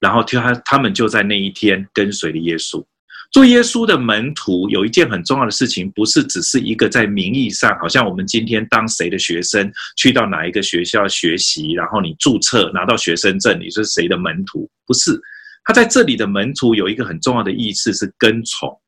[0.00, 2.84] 然后他他们就在那一天跟随了耶稣。
[3.30, 14.68] 做耶稣的门徒有一件很重要的事情，不是只是一个在名义上，好像我们今天当谁的学生，去到哪一个学校学习，然后你注册拿到学生证，你是谁的门徒？
[14.86, 15.20] 不是。
[15.62, 18.80] 他在这里的门徒有一个很重要的意思是跟从，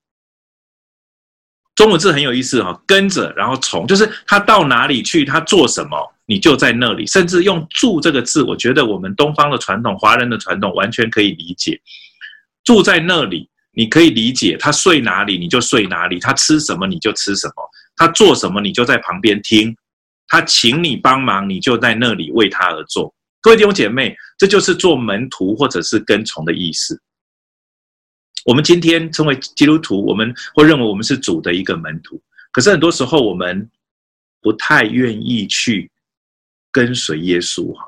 [1.77, 7.07] 中文字很有意思哈，跟着然后从，就是他到哪里去，他做什么，你就在那里。
[7.07, 11.81] 甚至用住这个字，我觉得我们东方的传统、华人的传统完全可以理解。
[12.65, 19.75] 住在那里，你可以理解他睡哪里你就睡哪里，他吃什么你就吃什么，他做什么你就在旁边听，
[20.29, 23.15] 他请你帮忙你就在那里为他而做。
[23.41, 27.01] 各位弟兄姐妹，这就是做门徒或者是跟从的意思。
[28.45, 32.23] 我们今天称为基督徒，我们会认为我们是主的一个门徒。
[32.53, 33.69] 可是很多时候，我们
[34.41, 35.91] 不太愿意去
[36.71, 37.85] 跟随耶稣，哈，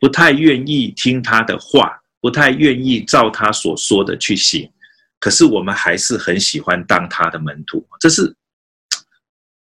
[0.00, 4.70] 不太愿意听他的话，不太愿意照他所说的去行。
[5.20, 8.34] 可是我们还是很喜欢当他的门徒，这是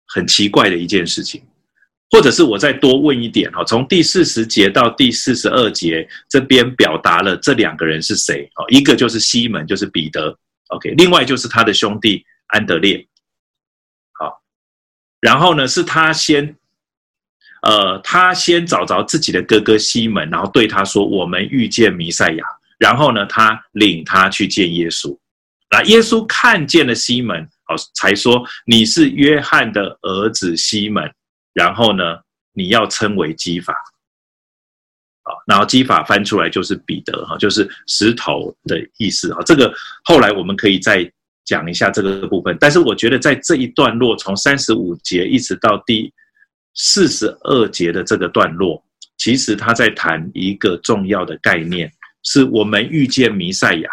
[0.06, 1.44] 很奇怪的一件事情。
[2.10, 8.44] 或者是我再多问一点哈，从第四十节到第四十二节这边表达了这两个人是谁？
[8.56, 10.38] 哦，一个就是西门，就是彼得
[10.68, 13.08] ，OK，另外就是他的兄弟安德烈，
[14.12, 14.42] 好，
[15.20, 16.54] 然后呢是他先，
[17.62, 22.44] 呃，他先找着自己的哥哥西门，然后对他说：“我们遇见弥赛亚。”
[22.78, 25.16] 然后呢，他领他去见耶稣，
[25.70, 31.08] 那耶稣看见了西门，好，才说：“你是约翰的儿子西门。”
[31.54, 32.18] 然后呢，
[32.52, 33.72] 你要称为基法，
[35.22, 39.40] 啊，然后基法翻出来就是彼得哈，就是石头的意思哈。
[39.44, 41.08] 这个后来我们可以再
[41.44, 42.56] 讲一下这个部分。
[42.58, 46.12] 但是我觉得在这一段落，从三十五节一直到第
[46.74, 48.82] 四十二节的这个段落，
[49.18, 51.92] 其实他在谈一个重要的概念，
[52.22, 53.90] 是我们遇见弥赛亚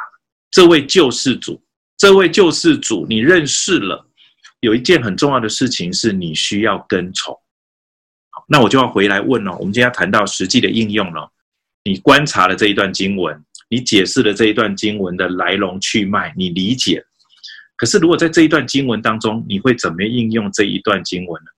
[0.52, 1.62] 这位救世主，
[1.98, 4.06] 这位救世主你认识了，
[4.62, 7.38] 有一件很重要的事情是你需要跟从。
[8.48, 9.52] 那我就要回来问了。
[9.58, 11.30] 我们今天要谈到实际的应用了。
[11.84, 17.04] 你观察了这一段经文，你解释了这一段经文的来龙去脉，你理解。
[17.76, 21.52] 可是，如果在这一段经文当中，你会怎么应用这一段经文呢？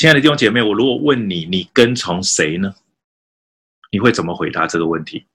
[0.00, 2.72] 亲爱的弟兄姐妹，我如果问你，你跟从谁呢？
[3.92, 5.26] 你会怎么回答这个问题？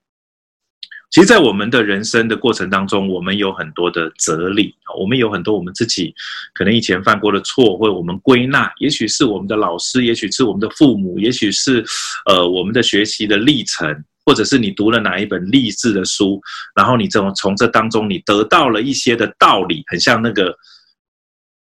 [1.12, 6.12] 其实，在我们的人生的过程当中，我们有很多的哲理，我们有很多我们自己
[6.56, 11.86] 可能以前犯过的错，或者我们归纳，也许是我们的老师，也许是我们的父母，也许是
[12.26, 16.42] 呃我们的学习的历程，或者是你读了哪一本励志的书，
[16.76, 20.58] 然后你这种从这当中你得到了一些的道理，很像那个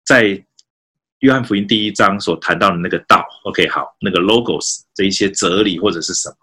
[0.05, 0.44] 在
[1.20, 3.24] 约翰福音第一章所谈到的那个道。
[3.44, 6.36] OK，好，那个 logos 这一些哲理或者是什么。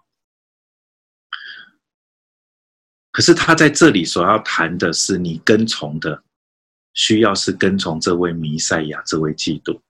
[3.10, 6.22] 可是他在这里所要谈的是，你跟从的
[6.94, 9.80] 需要是跟从这位弥赛亚，这位基督。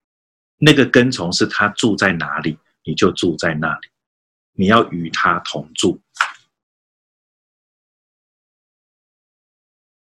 [0.57, 3.89] 那个跟从是他住在哪里，你就住在那里，
[4.55, 6.01] 你要与他同住。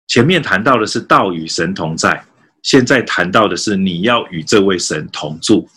[0.06, 2.24] 前面谈到的是道与神同在，
[2.62, 5.68] 现在谈到的是你要与这位神同住。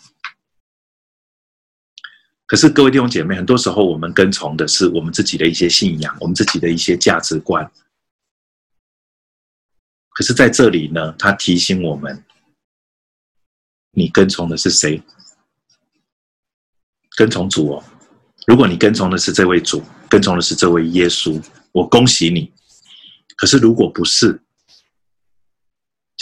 [2.46, 7.70] 可是各位弟兄姐妹，很多时候我们跟从的是我们自己的一些信仰，我们自己的一些价值观。
[10.10, 12.22] 可是在这里呢，他提醒我们：
[13.92, 15.02] 你跟从的是谁？
[17.16, 17.84] 跟从主哦。
[18.46, 22.52] 如果你跟从的是这位主，跟从的是这位耶稣，我恭喜你。
[23.36, 24.38] 可是如果不是，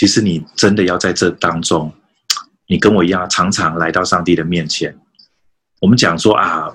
[0.01, 1.93] 其实你真的要在这当中，
[2.67, 4.99] 你跟我一样，常常来到上帝的面前。
[5.79, 6.75] 我们讲说啊，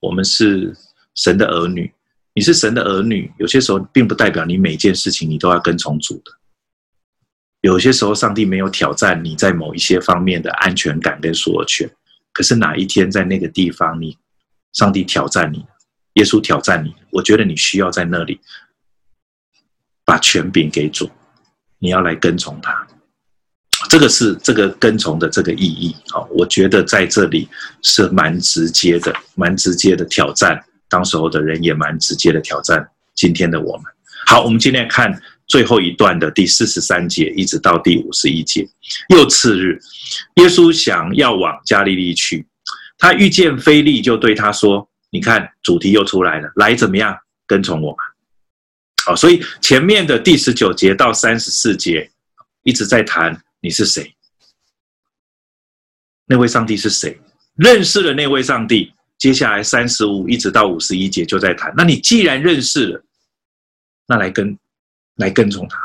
[0.00, 0.74] 我们是
[1.14, 1.92] 神的儿女。
[2.32, 6.32] 你是神的儿女，有些时候并不代表你每件事情你都要跟从主的。
[7.60, 11.86] 有些时候，上帝没有挑战你在某一些方面的安全感跟所有权。
[12.32, 14.16] 可是哪一天在那个地方，你
[14.72, 15.62] 上帝挑战你，
[16.14, 18.40] 耶稣挑战你，我觉得你需要在那里
[20.02, 21.10] 把权柄给主，
[21.84, 22.74] 你要来跟从他。
[23.90, 25.94] 这个是这个跟从的这个意义。
[26.08, 27.46] 好，我觉得在这里
[27.82, 30.58] 是蛮直接的，蛮直接的挑战。
[30.88, 33.84] 当时候的人也蛮直接的挑战今天的我们。
[34.26, 35.14] 好，我们今天看
[35.46, 38.66] 最后一段的第四十三节一直到第五十一节。
[39.10, 39.78] 又次日，
[40.36, 42.46] 耶稣想要往加利利去，
[42.96, 47.14] 他遇见腓利，就对他说：“你看，主题又出来了，来怎么样
[47.46, 47.98] 跟从我吧。”
[49.04, 52.10] 好，所以前面的第十九节到三十四节
[52.62, 54.14] 一直在谈你是谁，
[56.24, 57.20] 那位上帝是谁？
[57.56, 61.72] 认识了那位上帝，接下来三十五一直到五十一节就在谈。
[61.76, 63.04] 那你既然认识了，
[64.06, 64.58] 那来跟
[65.16, 65.78] 来跟从他。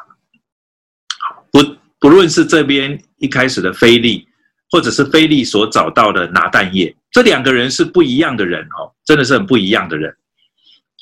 [1.52, 1.60] 不
[2.00, 4.26] 不论是这边一开始的腓利，
[4.72, 10.16] 或者是腓利所找到的拿但业，这两个人是不一样的人哦，真的是很不一样的人。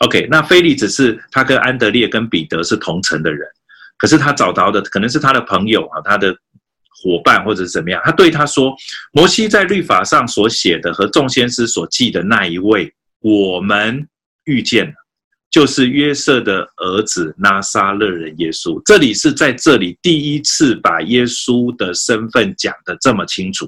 [0.05, 3.47] OK，那菲利只是他跟安德烈跟彼得是同城的人，
[3.97, 6.31] 可是他找到的可能是他的朋友啊，他的
[7.03, 7.99] 伙伴或者是怎么样。
[8.03, 8.75] 他对他说
[9.11, 14.07] ：“摩西在律法上所写的和众先知所记的那一位，我们
[14.45, 14.93] 遇见了，
[15.49, 23.67] 就是约瑟的儿子拿撒勒人耶稣。”这里是在这里第一次把耶稣的身份讲得这么清楚。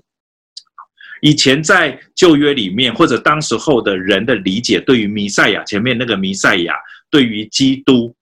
[1.22, 6.74] 以前在旧约里面，或者当时候的人的理解，对于弥赛亚前面那个弥赛亚，
[7.10, 8.16] 对于基督，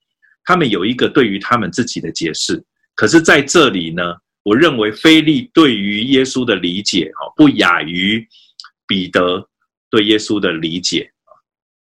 [0.43, 2.63] 他们有一个对于他们自己的解释。
[2.95, 8.27] 可是在这里呢，我认为菲利对于耶稣的理解，哦，不亚于
[8.87, 9.47] 彼得
[9.89, 11.11] 对耶稣的理解。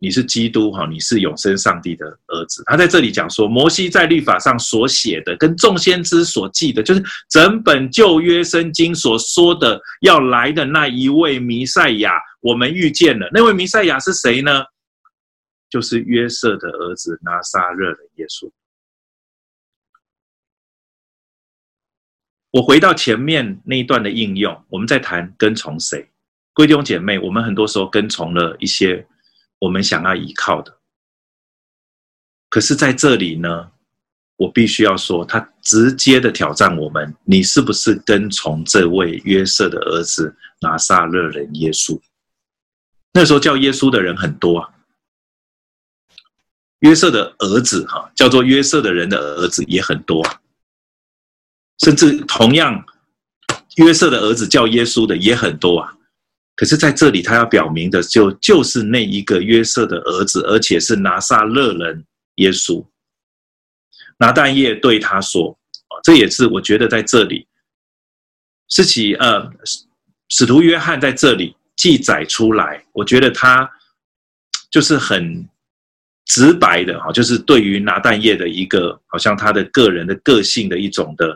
[0.03, 2.63] 你是基督哈，你是永生上帝的儿子。
[2.65, 13.29] 他在这里讲说，摩西在律法上所写的，跟众先知所记的，就是整本旧约圣经所说的要来的那一位弥赛亚，我们遇见了。
[13.31, 14.63] 那位弥赛亚是谁呢？
[15.69, 18.51] 就是约瑟的儿子拿撒勒的耶稣。
[22.49, 26.09] 我回到前面那一段的应用，我们在谈跟从谁？
[26.55, 29.05] 弟兄姐妹，我们很多时候跟从了一些。
[29.61, 30.75] 我们想要依靠的，
[32.49, 33.71] 可是在这里呢，
[34.37, 42.01] 我必须要说，他直接的挑战我们：你是不是跟从这位约瑟的儿子拿撒勒人耶稣？
[43.13, 44.73] 那时候叫耶稣的人很多啊，
[46.79, 50.41] 约瑟的儿子哈，叫做约瑟的人的儿子也很多啊，
[51.83, 52.83] 甚至同样
[53.75, 55.95] 约瑟的儿子叫耶稣的也很多啊。
[56.61, 62.05] 可是在这里，他要表明的就就是那一个约瑟的儿子，而且是拿撒勒人
[62.35, 62.85] 耶稣。
[64.19, 65.57] 拿但业对他说
[66.05, 67.47] ：“这也是我觉得在这里，
[68.69, 69.51] 是其呃，
[70.29, 73.67] 使徒约翰在这里记载出来，我觉得他
[74.69, 75.43] 就是很
[76.25, 81.35] 直白的哈，就是对于拿但业的一个好像他的个人的个性的一种的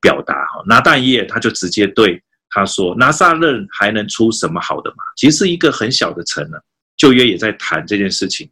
[0.00, 0.64] 表达哈。
[0.66, 2.18] 拿但业他就直接对。”
[2.54, 4.96] 他说：“拿撒勒还能出什么好的吗？
[5.16, 6.58] 其实是一个很小的城呢。
[6.98, 8.48] 旧约也在谈这件事情。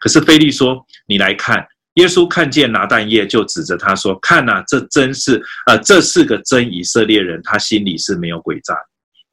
[0.00, 5.42] 可是腓利说：‘你来看。’耶稣看见拿但业，就指着他说：‘看呐、这真是……
[5.66, 8.76] 呃，这是个真以色列人，他心里是没有诡诈。’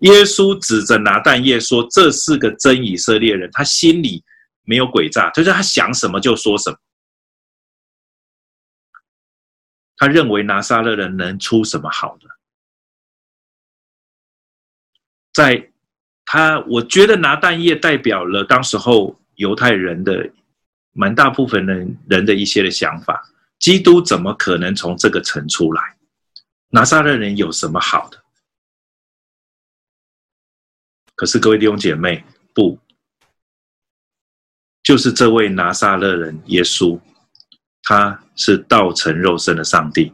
[0.01, 4.23] 耶稣指着拿但业说：‘这是个真以色列人，他心里
[4.63, 6.77] 没有诡诈，就是他想什么就说什么。
[9.95, 12.27] 他认为拿撒勒人能出什么好的？’
[15.37, 15.69] 在
[16.25, 20.31] 他，我觉得拿蛋液代表了当时候犹太人的
[20.93, 23.23] 蛮大部分人人的一些的想法。
[23.59, 25.95] 基督怎么可能从这个城出来？
[26.69, 28.17] 拿撒勒人有什么好的？
[31.13, 32.25] 可是各位弟兄姐妹，
[32.55, 32.79] 不，
[34.81, 36.99] 就是这位拿撒勒人耶稣，
[37.83, 40.11] 他是道成肉身的上帝，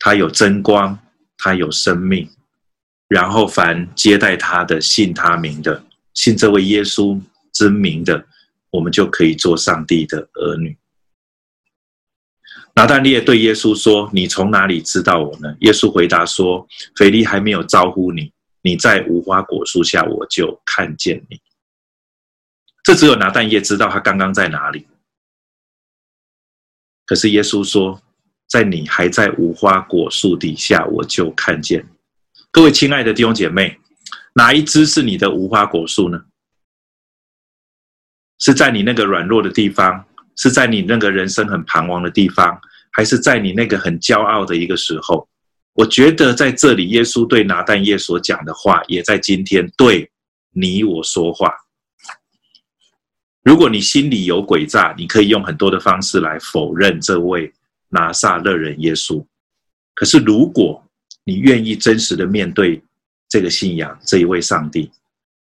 [0.00, 0.98] 他有真光，
[1.36, 2.28] 他有生命。
[3.08, 5.82] 然后，凡接待他的、信他名的、
[6.12, 7.18] 信这位耶稣
[7.54, 8.26] 之名的，
[8.70, 10.76] 我们就可以做上帝的儿女。
[12.74, 18.30] 拿但业对耶稣说：“你从哪里知道我呢？”耶稣回答说：“腓利还没有招呼你，
[18.60, 21.40] 你在无花果树下，我就看见你。”
[22.84, 24.86] 这只有拿但业知道他刚刚在哪里。
[27.04, 28.00] 可是耶稣说
[28.46, 31.97] ：“在你还在无花果树底下，我就看见你。”
[32.50, 33.78] 各位亲爱的弟兄姐妹，
[34.34, 36.18] 哪一枝是你的无花果树呢？
[38.38, 42.58] 是在你那个软弱的地方，是在你那个人生很彷徨的地方，
[42.90, 45.28] 还是在你那个很骄傲的一个时候？
[45.74, 50.10] 我觉得在这里，耶稣对拿但业所讲的话，也在今天对
[50.52, 51.52] 你我说话。
[53.42, 57.52] 如果你心里有诡诈，你可以用很多的方式来否认这位
[57.90, 59.24] 拿撒勒人耶稣。
[59.94, 60.87] 可是如果
[61.28, 62.82] 你愿意真实的面对
[63.28, 64.90] 这个信仰，这一位上帝，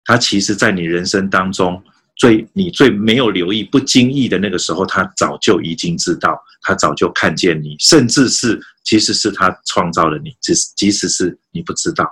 [0.06, 1.84] 他其实在你人生当中
[2.16, 12.06] 最你最没有留意、不经意的那个时候，他早就已经知道，他早就看见你，甚至是其实是他创造了你，即即使是你不知道。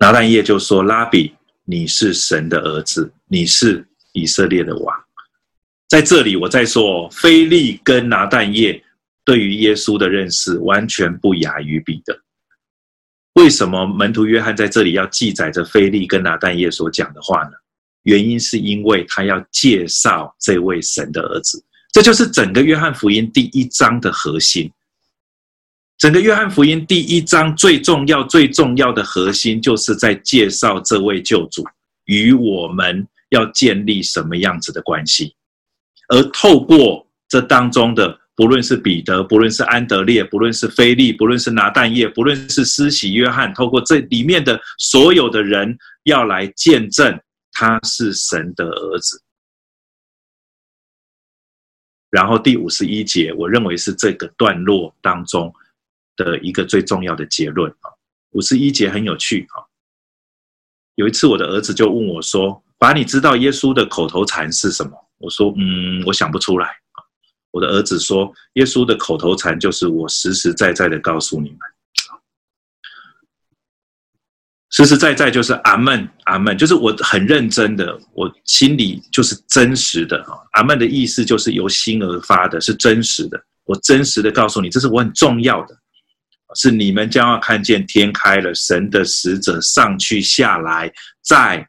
[0.00, 1.32] 拿但业就说：“拉比，
[1.64, 4.96] 你是神的儿子，你是以色列的王。”
[5.88, 8.82] 在这里，我再说，菲利跟拿但业
[9.26, 12.18] 对于耶稣的认识完全不亚于彼得。
[13.34, 17.50] 为什么门徒约翰在这里要记载着腓利跟拿但业所讲的话呢？
[18.04, 21.62] 原因是因为他要介绍这位神的儿子，
[21.92, 24.70] 这就是整个约翰福音第一章的核心。
[25.98, 31.64] 整个约翰福音第一章最重要、最重要的核心，就是在介绍这位救主
[32.04, 35.34] 与我们要建立什么样子的关系。
[36.08, 47.18] 而透过这当中的，不论是彼得，不论是安德烈，不论是腓利，不论是拿但业，不论是施洗约翰，透过这里面的所有的人，要来见证
[47.52, 49.22] 他是神的儿子。
[52.10, 55.52] 然后第五十一节，我认为是这个段落当中
[56.14, 57.90] 的一个最重要的结论啊。
[58.32, 59.64] 五十一节很有趣啊。
[60.96, 66.76] 有一次，我的儿子就问我说：“爸，你知道耶稣的口头禅是什么？”我说：“嗯，我想不出来。”
[67.56, 71.58] 我的儿子说：“耶稣的口头禅就是我实实在在的告诉你们，
[74.68, 80.36] 实实在在就是阿门，阿门，就是我很认真的，我心里就是真实的啊。
[80.52, 83.42] 阿门的意思就是由心而发的，是真实的。
[83.64, 85.74] 我真实的告诉你，这是我很重要的，
[86.56, 90.92] 是你们将要看见天开了，神的使者上去下来，
[91.22, 91.66] 在。”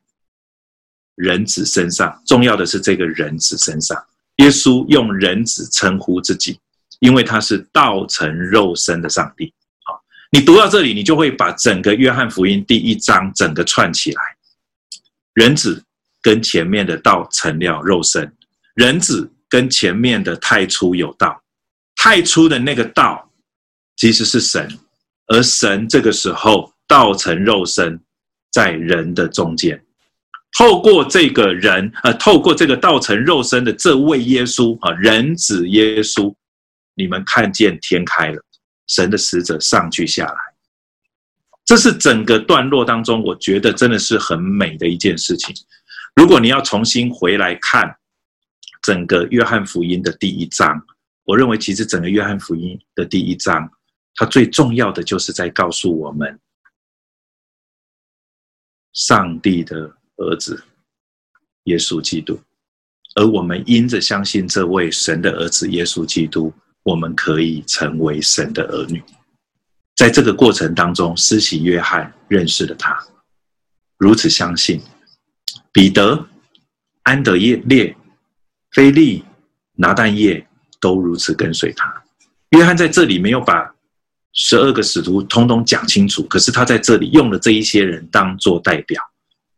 [1.16, 3.98] 人子身上，重要的是这个人子身上。
[4.38, 6.60] 耶稣用人子称呼自己，
[7.00, 9.54] 因为他是道成肉身的上帝。
[9.84, 14.22] 好，你读到这里，你就会把整个约翰福音第一章整个串起来。
[15.34, 15.84] 人子
[16.22, 18.32] 跟前面的道成了肉身，
[18.76, 21.42] 人子跟前面的太初有道，
[21.96, 23.32] 太初的那个道
[23.96, 24.68] 其实是神，
[25.28, 28.00] 而神这个时候道成肉身
[28.52, 29.84] 在人的中间。
[30.54, 36.34] 透过这个人，呃，透过这个道成肉身的这位耶稣啊，人子耶稣，
[36.96, 38.42] 你们看见天开了，
[38.88, 40.40] 神的使者上去下来，
[41.64, 45.56] 这是整个段落当中，我觉得真的是很美的一件事情。
[46.16, 47.96] 如果你要重新回来看
[48.82, 50.82] 整个约翰福音的第一章，
[51.26, 53.70] 我认为其实整个约翰福音的第一章，
[54.16, 56.40] 它最重要的就是在告诉我们
[58.94, 59.97] 上帝的。
[60.18, 60.64] 儿子
[61.64, 62.40] 耶稣基督，
[63.16, 66.54] 而我们因着相信这位神的儿子耶稣基督，
[66.84, 69.04] 我们可以成为神的儿女。
[69.96, 72.98] 在这个过程当中，施洗约翰认识了他，
[73.98, 74.80] 如此相信；
[75.72, 76.28] 彼得、
[77.04, 77.96] 安德烈、
[78.72, 79.24] 腓利、
[79.74, 80.48] 拿但业
[80.80, 82.04] 都如此跟随他。
[82.52, 83.76] 约翰在这里没有把
[84.34, 89.02] 十二个使徒通通讲清楚，可是他在这里用了这一些人当做代表。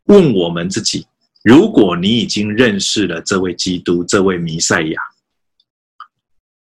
[0.09, 1.05] 问我们自己：
[1.43, 4.99] 如果你已经认识了这位基督、这位弥赛亚、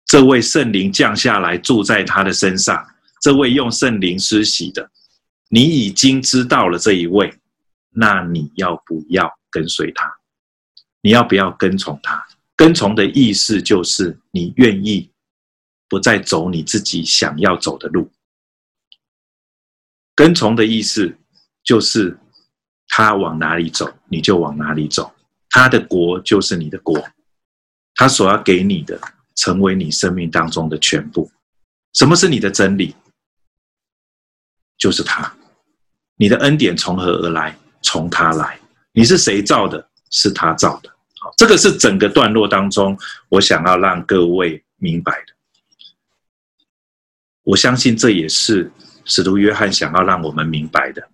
[0.05, 2.87] 这位圣灵降下来住在他的身上、
[3.21, 4.87] 这位用圣灵施洗的，
[5.49, 7.33] 你已经知道了这一位，
[7.89, 10.13] 那你要不要跟随他？
[11.01, 12.23] 你要不要跟从他？
[12.55, 15.09] 跟从的意思就是你愿意
[15.89, 18.11] 不再走你自己想要走的路。
[20.13, 21.17] 跟从的意思
[21.63, 22.19] 就是。
[22.95, 25.11] 他往哪里走，你就往哪里走。
[25.49, 27.03] 他的国就是你的国，
[27.95, 29.01] 他所要给你的，
[29.33, 31.31] 成为你生命当中的全部。
[31.93, 32.95] 什么是你的真理？
[34.77, 35.35] 就是他。
[36.17, 37.57] 你的恩典从何而来？
[37.81, 38.59] 从他来。
[38.91, 39.89] 你是谁造的？
[40.11, 40.89] 是他造的。
[41.19, 42.95] 好，这个是整个段落当中，
[43.27, 45.33] 我想要让各位明白的。
[47.41, 48.71] 我相信这也是
[49.03, 51.09] 使徒约翰想要让我们明白的。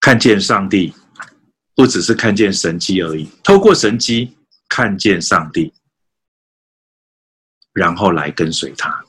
[0.00, 0.94] 看见上帝，
[1.74, 3.30] 不只是看见神迹而已。
[3.44, 4.34] 透过神迹
[4.68, 5.72] 看见上帝，
[7.74, 9.04] 然后来跟随他。